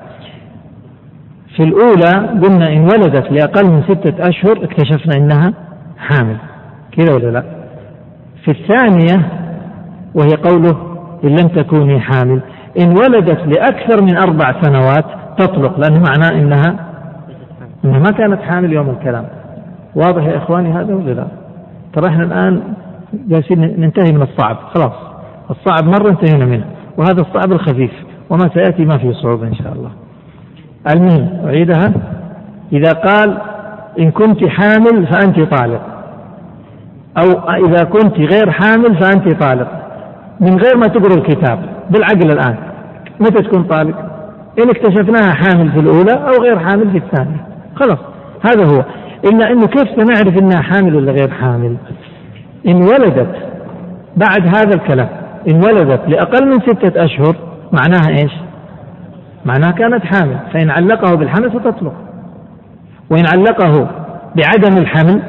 [1.57, 5.53] في الأولى قلنا إن ولدت لأقل من ستة أشهر اكتشفنا إنها
[5.99, 6.37] حامل.
[6.93, 7.45] كذا ولا لا؟
[8.45, 9.29] في الثانية
[10.15, 12.41] وهي قوله إن لم تكوني حامل.
[12.81, 15.05] إن ولدت لأكثر من أربع سنوات
[15.39, 16.77] تطلق لأنه معناه إنها
[17.85, 19.27] إنها ما كانت حامل يوم الكلام.
[19.95, 21.27] واضح يا إخواني هذا ولا لا؟
[21.93, 22.63] ترى إحنا الآن
[23.29, 24.57] جالسين ننتهي من الصعب.
[24.75, 24.93] خلاص
[25.51, 26.65] الصعب مرة انتهينا منه
[26.97, 27.93] وهذا الصعب الخفيف.
[28.33, 29.91] وما سيأتي ما فيه صعوبة إن شاء الله.
[30.91, 31.93] المهم أعيدها.
[32.73, 33.39] إذا قال
[33.99, 35.81] إن كنت حامل فأنت طالق.
[37.17, 39.69] أو إذا كنت غير حامل فأنت طالق.
[40.41, 41.59] من غير ما تقرأ الكتاب
[41.91, 42.57] بالعقل الآن.
[43.21, 43.97] متى تكون طالق؟
[44.59, 47.47] إن اكتشفناها حامل في الأولى أو غير حامل في الثانية.
[47.75, 47.99] خلاص
[48.51, 48.85] هذا هو.
[49.25, 51.77] إلا أنه كيف سنعرف أنها حامل ولا غير حامل؟
[52.67, 53.37] إن ولدت
[54.17, 55.09] بعد هذا الكلام
[55.49, 57.37] إن ولدت لأقل من ستة أشهر
[57.73, 58.33] معناها إيش؟
[59.45, 61.95] معناها كانت حامل فإن علقه بالحمل ستطلق.
[63.11, 63.91] وإن علقه
[64.37, 65.23] بعدم الحمل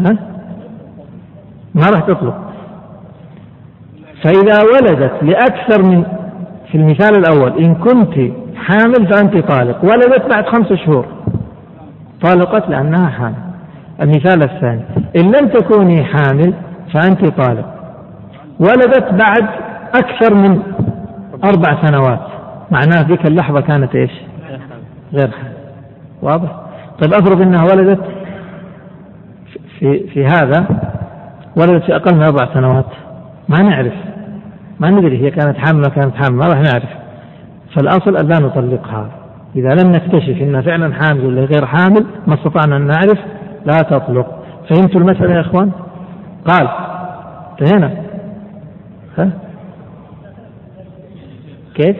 [0.00, 0.16] ها؟
[1.74, 2.34] ما راح تطلق.
[4.22, 6.04] فإذا ولدت لأكثر من
[6.72, 11.06] في المثال الأول إن كنت حامل فأنت طالق ولدت بعد خمسة شهور
[12.22, 13.34] طالقت لأنها حامل.
[14.02, 14.82] المثال الثاني
[15.16, 16.54] إن لم تكوني حامل
[16.94, 17.66] فأنت طالق.
[18.60, 19.48] ولدت بعد
[19.94, 20.62] أكثر من
[21.44, 22.20] أربع سنوات.
[22.70, 24.10] معناه ذيك اللحظة كانت إيش؟
[25.12, 25.52] غير حامل
[26.22, 26.56] واضح؟
[27.00, 28.00] طيب أفرض أنها ولدت
[29.78, 30.66] في, في هذا
[31.56, 32.86] ولدت في أقل من أربع سنوات.
[33.48, 33.92] ما نعرف.
[34.80, 36.88] ما ندري هي كانت حامل ما كانت حامل ما راح نعرف.
[37.76, 39.08] فالأصل أن لا نطلقها.
[39.56, 43.18] إذا لم نكتشف أنها فعلا حامل ولا غير حامل ما استطعنا أن نعرف
[43.66, 44.44] لا تطلق.
[44.68, 45.70] فهمتوا المسألة يا إخوان؟
[46.46, 46.68] قال
[47.60, 47.90] انتهينا.
[49.18, 49.30] ها؟
[51.80, 51.96] كيف؟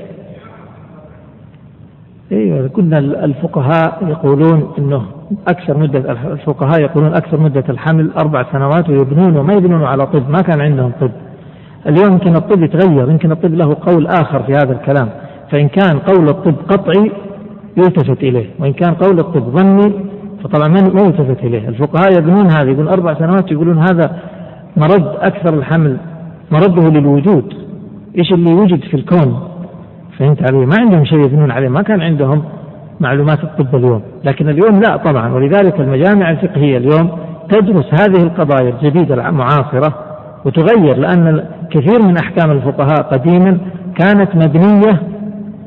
[2.33, 5.03] أيوه كنا الفقهاء يقولون إنه
[5.49, 10.41] أكثر مدة الفقهاء يقولون أكثر مدة الحمل أربع سنوات ويبنون وما يبنون على طب ما
[10.43, 11.11] كان عندهم طب.
[11.87, 15.09] اليوم يمكن الطب يتغير يمكن الطب له قول آخر في هذا الكلام.
[15.51, 17.13] فإن كان قول الطب قطعي
[17.77, 19.93] يلتفت إليه وإن كان قول الطب ظني
[20.45, 21.69] فطبعا ما يلتفت إليه.
[21.69, 24.17] الفقهاء يبنون هذا يقولون أربع سنوات يقولون هذا
[24.77, 25.97] مرد أكثر الحمل
[26.51, 27.55] مرده للوجود.
[28.19, 29.50] إيش اللي وجد في الكون؟
[30.21, 32.43] فهمت علي؟ ما عندهم شيء يبنون عليه ما كان عندهم
[33.01, 34.03] معلومات الطب اليوم.
[34.25, 37.19] لكن اليوم لا طبعا ولذلك المجامع الفقهية اليوم
[37.49, 39.95] تدرس هذه القضايا الجديدة المعاصرة
[40.45, 43.59] وتغير لأن كثير من أحكام الفقهاء قديما
[43.97, 45.03] كانت مبنية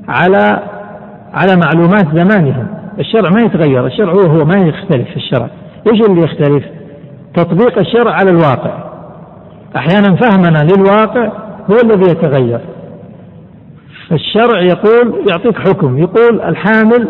[0.08, 0.60] على
[1.34, 2.68] على معلومات زمانهم
[3.00, 5.48] الشرع ما يتغير الشرع هو هو ما يختلف في الشرع.
[5.92, 6.64] إيش اللي يختلف؟
[7.36, 8.84] تطبيق الشرع على الواقع.
[9.76, 11.32] أحيانا فهمنا للواقع
[11.72, 12.60] هو الذي يتغير.
[14.14, 17.08] فالشرع يقول يعطيك حكم يقول الحامل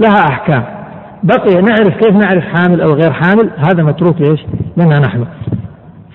[0.00, 0.64] لها أحكام.
[1.22, 4.40] بقي نعرف كيف نعرف حامل أو غير حامل؟ هذا متروك ليش؟
[4.76, 5.24] لنا نحن.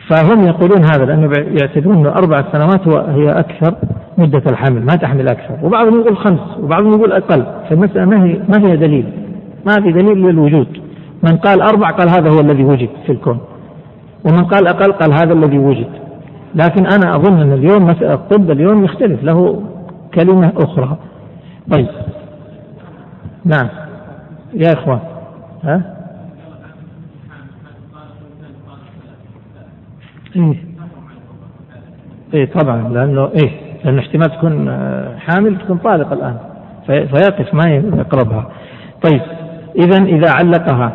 [0.07, 1.31] فهم يقولون هذا لأنه
[1.61, 3.75] يعتبرون إنه أربع سنوات هي أكثر
[4.17, 5.57] مدة الحمل ما تحمل أكثر.
[5.63, 7.45] وبعضهم يقول خمس وبعضهم يقول أقل.
[7.69, 9.05] فالمسألة ما هي ما فيها دليل.
[9.65, 10.67] ما في دليل للوجود.
[11.23, 13.39] من قال أربع قال هذا هو الذي وجد في الكون.
[14.25, 16.00] ومن قال أقل قال هذا الذي وجد.
[16.55, 19.23] لكن أنا أظن أن اليوم مسألة الطب اليوم يختلف.
[19.23, 19.63] له
[20.13, 20.97] كلمة أخرى.
[21.71, 21.87] طيب.
[23.45, 23.69] نعم.
[24.53, 24.99] يا إخوان.
[25.63, 25.95] ها؟
[30.35, 30.63] إيه.
[32.33, 32.89] إيه طبعا.
[32.89, 33.51] لأنه إيه
[33.85, 36.37] لأن احتمال تكون آه، حامل تكون طالق الآن.
[36.87, 38.49] فيقف ما يقربها.
[39.09, 39.21] طيب.
[39.75, 40.91] إذا إذا علقها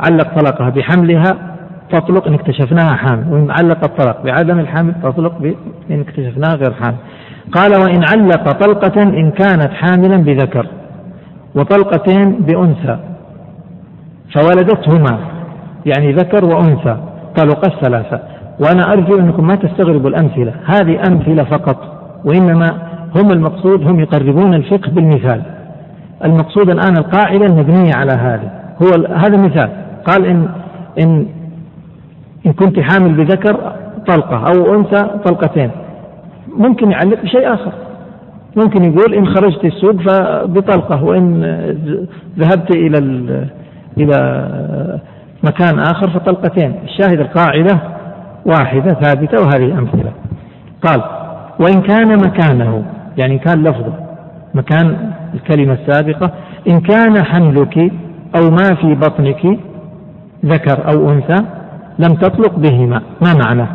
[0.00, 1.49] علق طلقها بحملها
[1.92, 5.54] تطلق إن اكتشفناها حامل وإن علق الطلق بعدم الحمل تطلق
[5.90, 6.96] إن اكتشفناها غير حامل.
[7.52, 10.66] قال وإن علق طلقة إن كانت حاملا بذكر
[11.54, 12.98] وطلقتين بأنثى
[14.34, 15.18] فولدتهما
[15.86, 16.96] يعني ذكر وأنثى
[17.36, 18.20] طلق الثلاثة.
[18.60, 21.76] وأنا أرجو أنكم ما تستغربوا الأمثلة هذه أمثلة فقط
[22.24, 25.42] وإنما هم المقصود هم يقربون الفقه بالمثال.
[26.24, 28.50] المقصود الآن القاعدة المبنية على هذا
[28.82, 29.70] هو هذا مثال.
[30.06, 30.48] قال إن
[31.00, 31.26] إن
[32.46, 33.72] إن كنت حامل بذكر
[34.06, 35.70] طلقة أو أنثى طلقتين.
[36.56, 37.72] ممكن يعلق بشيء آخر.
[38.56, 41.42] ممكن يقول إن خرجت السوق فبطلقة وإن
[42.38, 42.98] ذهبت إلى
[43.98, 44.48] إلى
[45.42, 46.74] مكان آخر فطلقتين.
[46.84, 47.78] الشاهد القاعدة
[48.46, 50.12] واحدة ثابتة وهذه أمثلة.
[50.82, 51.02] قال
[51.60, 52.84] وإن كان مكانه
[53.18, 53.92] يعني كان لفظه
[54.54, 56.30] مكان الكلمة السابقة
[56.68, 57.78] إن كان حملك
[58.36, 59.58] أو ما في بطنك
[60.44, 61.44] ذكر أو أنثى
[62.04, 63.02] لم تطلق بهما.
[63.22, 63.66] ما معنى؟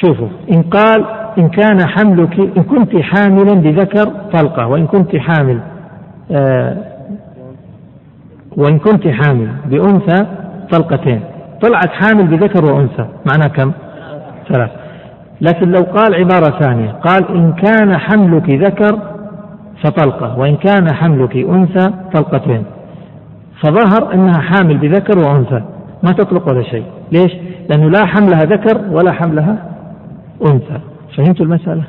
[0.00, 1.04] شوفوا إن قال
[1.38, 5.60] إن كان حملك إن كنت حاملا بذكر طلقة وإن كنت حامل
[6.30, 6.76] آه
[8.56, 10.26] وإن كنت حامل بأنثى
[10.72, 11.20] طلقتين
[11.62, 13.72] طلعت حامل بذكر وأنثى معناه كم؟
[14.48, 14.70] ثلاث.
[15.40, 18.98] لكن لو قال عبارة ثانية قال إن كان حملك ذكر
[19.84, 22.64] فطلقة وإن كان حملك أنثى طلقتين
[23.62, 25.62] فظهر أنها حامل بذكر وأنثى.
[26.02, 27.32] ما تطلق ولا شيء ليش؟
[27.70, 29.56] لأنه لا حملها ذكر ولا حملها
[30.46, 30.80] أنثى.
[31.16, 31.82] فهمتوا المسألة؟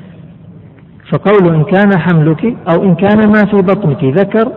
[1.11, 4.51] فقول إن كان حملك أو إن كان ما في بطنك ذكر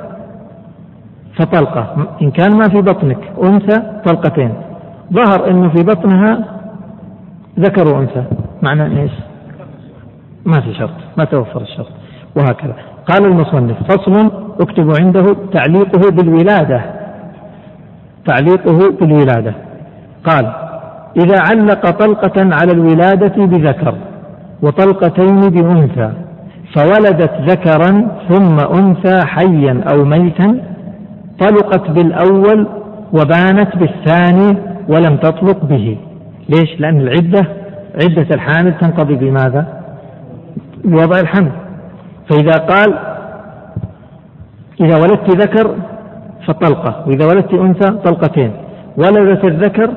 [1.36, 2.08] فطلقة.
[2.22, 4.54] إن كان ما في بطنك أنثى طلقتين.
[5.12, 6.44] ظهر أنه في بطنها
[7.58, 8.24] ذكر وأنثى.
[8.62, 9.12] معنى إيش؟
[10.46, 10.90] ما في شرط.
[11.18, 11.92] ما توفر الشرط.
[12.36, 12.74] وهكذا.
[13.06, 14.30] قال المصنف فصل
[14.60, 17.01] اكتب عنده تعليقه بالولادة.
[18.26, 19.54] تعليقه بالولادة
[20.24, 20.52] قال
[21.16, 23.94] إذا علق طلقة على الولادة بذكر
[24.62, 26.12] وطلقتين بأنثى
[26.76, 30.60] فولدت ذكرا ثم أنثى حيا أو ميتا
[31.38, 32.66] طلقت بالأول
[33.12, 34.56] وبانت بالثاني
[34.88, 35.98] ولم تطلق به
[36.48, 37.48] ليش؟ لأن العدة
[37.94, 39.66] عدة الحامل تنقضي بماذا؟
[40.84, 41.52] بوضع الحمل
[42.30, 42.94] فإذا قال
[44.80, 45.76] إذا ولدت ذكر
[46.46, 47.04] فطلقة.
[47.06, 48.52] وإذا ولدت أنثى طلقتين.
[48.96, 49.90] ولدت الذكر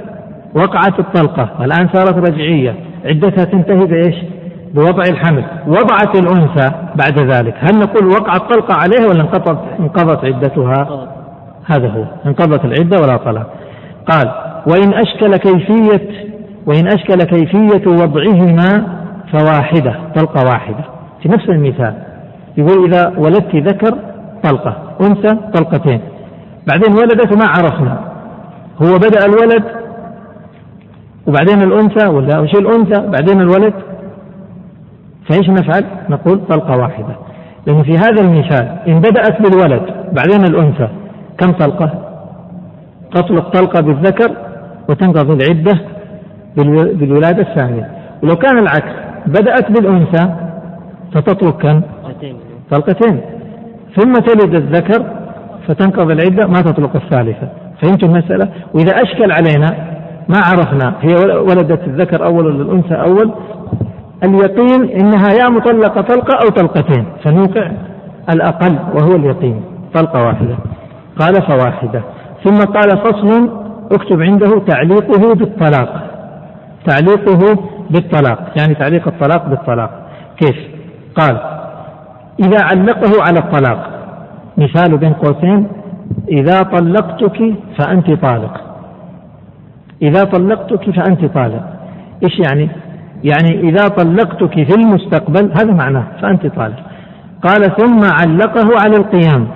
[0.55, 1.49] وقعت الطلقة.
[1.61, 2.75] الآن صارت رجعية.
[3.05, 4.15] عدتها تنتهي بإيش؟
[4.73, 5.43] بوضع الحمل.
[5.67, 7.55] وضعت الأنثى بعد ذلك.
[7.59, 11.07] هل نقول وقعت طلقة عليها ولا انقضت انقضت عدتها؟
[11.65, 12.03] هذا هو.
[12.25, 13.47] انقضت العدة ولا طلاق.
[14.11, 14.31] قال
[14.71, 16.09] وإن أشكل كيفية
[16.65, 18.87] وإن أشكل كيفية وضعهما
[19.31, 19.95] فواحدة.
[20.15, 20.83] طلقة واحدة.
[21.23, 21.93] في نفس المثال.
[22.57, 23.97] يقول إذا ولدت ذكر
[24.43, 24.75] طلقة.
[25.01, 26.01] أنثى طلقتين.
[26.67, 27.99] بعدين ولدت وما عرفنا
[28.81, 29.63] هو بدأ الولد
[31.27, 33.73] وبعدين الأنثى ولا وش الأنثى بعدين الولد
[35.29, 37.15] فإيش نفعل؟ نقول طلقة واحدة
[37.67, 39.81] لأن في هذا المثال إن بدأت بالولد
[40.13, 40.87] بعدين الأنثى
[41.37, 41.93] كم طلقة؟
[43.11, 44.31] تطلق طلقة بالذكر
[44.89, 45.79] وتنقضي العدة
[46.97, 47.91] بالولادة الثانية
[48.23, 48.91] ولو كان العكس
[49.25, 50.29] بدأت بالأنثى
[51.13, 51.81] فتطلق كم؟
[52.71, 53.21] طلقتين
[53.95, 55.05] ثم تلد الذكر
[55.67, 57.49] فتنقضي العدة ما تطلق الثالثة.
[57.81, 59.95] فهمت المسألة؟ وإذا أشكل علينا
[60.29, 63.31] ما عرفنا هي ولدت الذكر أول ولا الأنثى أول؟
[64.23, 67.05] اليقين إنها يا مطلقة طلقة أو طلقتين.
[67.23, 67.71] فنوقع
[68.29, 69.61] الأقل وهو اليقين
[69.93, 70.57] طلقة واحدة.
[71.19, 72.01] قال فواحدة.
[72.43, 73.49] ثم قال فصل
[73.91, 76.01] اكتب عنده تعليقه بالطلاق.
[76.87, 77.57] تعليقه
[77.89, 78.39] بالطلاق.
[78.57, 79.89] يعني تعليق الطلاق بالطلاق.
[80.37, 80.55] كيف؟
[81.15, 81.37] قال
[82.39, 83.94] إذا علقه على الطلاق.
[84.57, 85.67] مثال بين قوسين
[86.31, 88.61] إذا طلقتك فأنت طالق.
[90.01, 91.63] إذا طلقتك فأنت طالق.
[92.23, 92.69] إيش يعني؟
[93.23, 96.79] يعني إذا طلقتك في المستقبل هذا معناه فأنت طالق.
[97.43, 99.47] قال ثم علقه على القيام.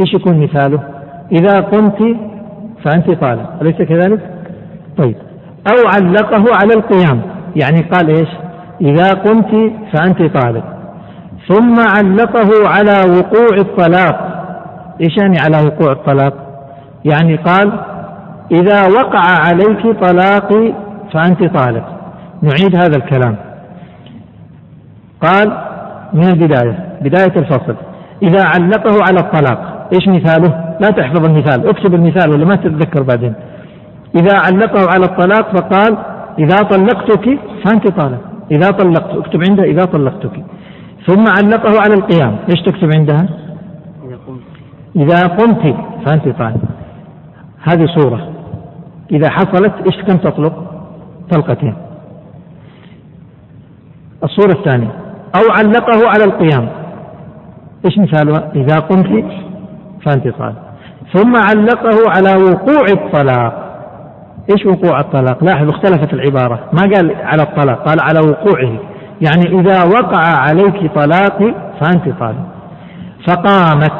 [0.00, 0.80] إيش يكون مثاله؟
[1.32, 2.16] إذا قمت
[2.84, 3.62] فأنت طالق.
[3.62, 4.20] أليس كذلك؟
[4.98, 5.16] طيب.
[5.68, 7.20] أو علقه على القيام.
[7.56, 8.28] يعني قال إيش؟
[8.80, 10.79] إذا قمت فأنت طالق.
[11.50, 14.16] ثم علقه على وقوع الطلاق.
[15.00, 16.34] إيش يعني على وقوع الطلاق؟
[17.04, 17.72] يعني قال
[18.52, 20.74] إذا وقع عليك طلاقي
[21.12, 21.84] فأنت طالق.
[22.42, 23.36] نعيد هذا الكلام.
[25.22, 25.58] قال
[26.12, 27.76] من البداية بداية الفصل
[28.22, 33.34] إذا علقه على الطلاق إيش مثاله؟ لا تحفظ المثال اكتب المثال ولا ما تتذكر بعدين.
[34.14, 35.96] إذا علقه على الطلاق فقال
[36.38, 38.20] إذا طلقتك فأنت طالق.
[38.50, 40.44] إذا طلقت اكتب عنده إذا طلقتك.
[41.10, 42.36] ثم علقه على القيام.
[42.50, 43.28] إيش تكتب عندها؟
[44.96, 45.76] إذا قمت.
[46.06, 46.60] فأنت طالق
[47.62, 48.28] هذه صورة.
[49.10, 50.54] إذا حصلت إيش كم تطلق؟
[51.30, 51.74] طلقتين.
[54.24, 54.90] الصورة الثانية.
[55.34, 56.68] أو علقه على القيام.
[57.86, 59.24] إيش مثالها؟ إذا قمت
[60.04, 60.56] فأنت طالق
[61.14, 63.66] ثم علقه على وقوع الطلاق.
[64.52, 68.78] إيش وقوع الطلاق؟ لاحظ اختلفت العبارة، ما قال على الطلاق، قال على وقوعه،
[69.20, 72.46] يعني إذا وقع عليك طلاقي فأنت طالق.
[73.28, 73.92] فقامت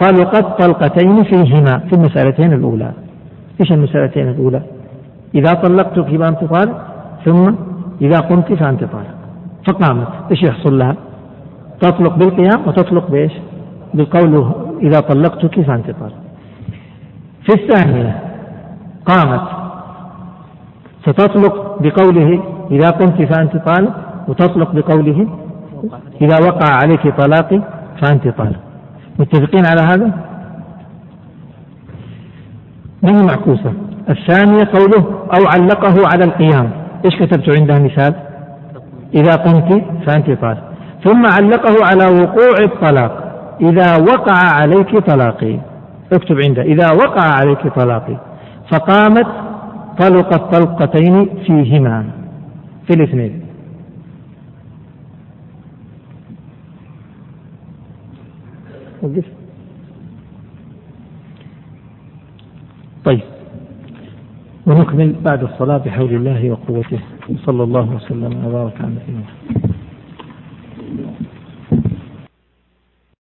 [0.00, 2.92] طلقت طلقتين فيهما في المسألتين الأولى.
[3.60, 4.62] إيش المسألتين الأولى؟
[5.34, 6.76] إذا طلقتك فأنت طالق،
[7.24, 7.54] ثم
[8.00, 9.14] إذا قمت فأنت طالق.
[9.68, 10.96] فقامت، إيش يحصل لها؟
[11.80, 13.32] تطلق بالقيام وتطلق بإيش؟
[13.94, 16.14] بقوله إذا طلقتك فأنت طالق.
[17.42, 18.20] في الثانية
[19.06, 19.40] قامت
[21.02, 25.26] ستطلق بقوله إذا قمت فأنت طالق وتطلق بقوله
[26.22, 27.62] إذا وقع عليك طلاقي
[28.02, 28.60] فأنت طالق.
[29.18, 30.10] متفقين على هذا؟
[33.02, 33.72] ما هي معكوسة؟
[34.08, 35.06] الثانية قوله
[35.38, 36.70] أو علقه على القيام.
[37.04, 38.14] إيش كتبت عندها مثال؟
[39.14, 40.62] إذا قمت فأنت طالق.
[41.04, 43.12] ثم علقه على وقوع الطلاق.
[43.60, 45.58] إذا وقع عليك طلاقي.
[46.12, 48.16] اكتب عنده إذا وقع عليك طلاقي.
[48.72, 49.26] فقامت
[49.98, 52.04] طلقت طلقتين فيهما.
[52.86, 53.49] في الاثنين.
[63.04, 63.20] طيب.
[64.66, 67.00] ونكمل بعد الصلاة بحول الله وقوته.
[67.46, 69.69] صلى الله وسلم وبارك على نبينا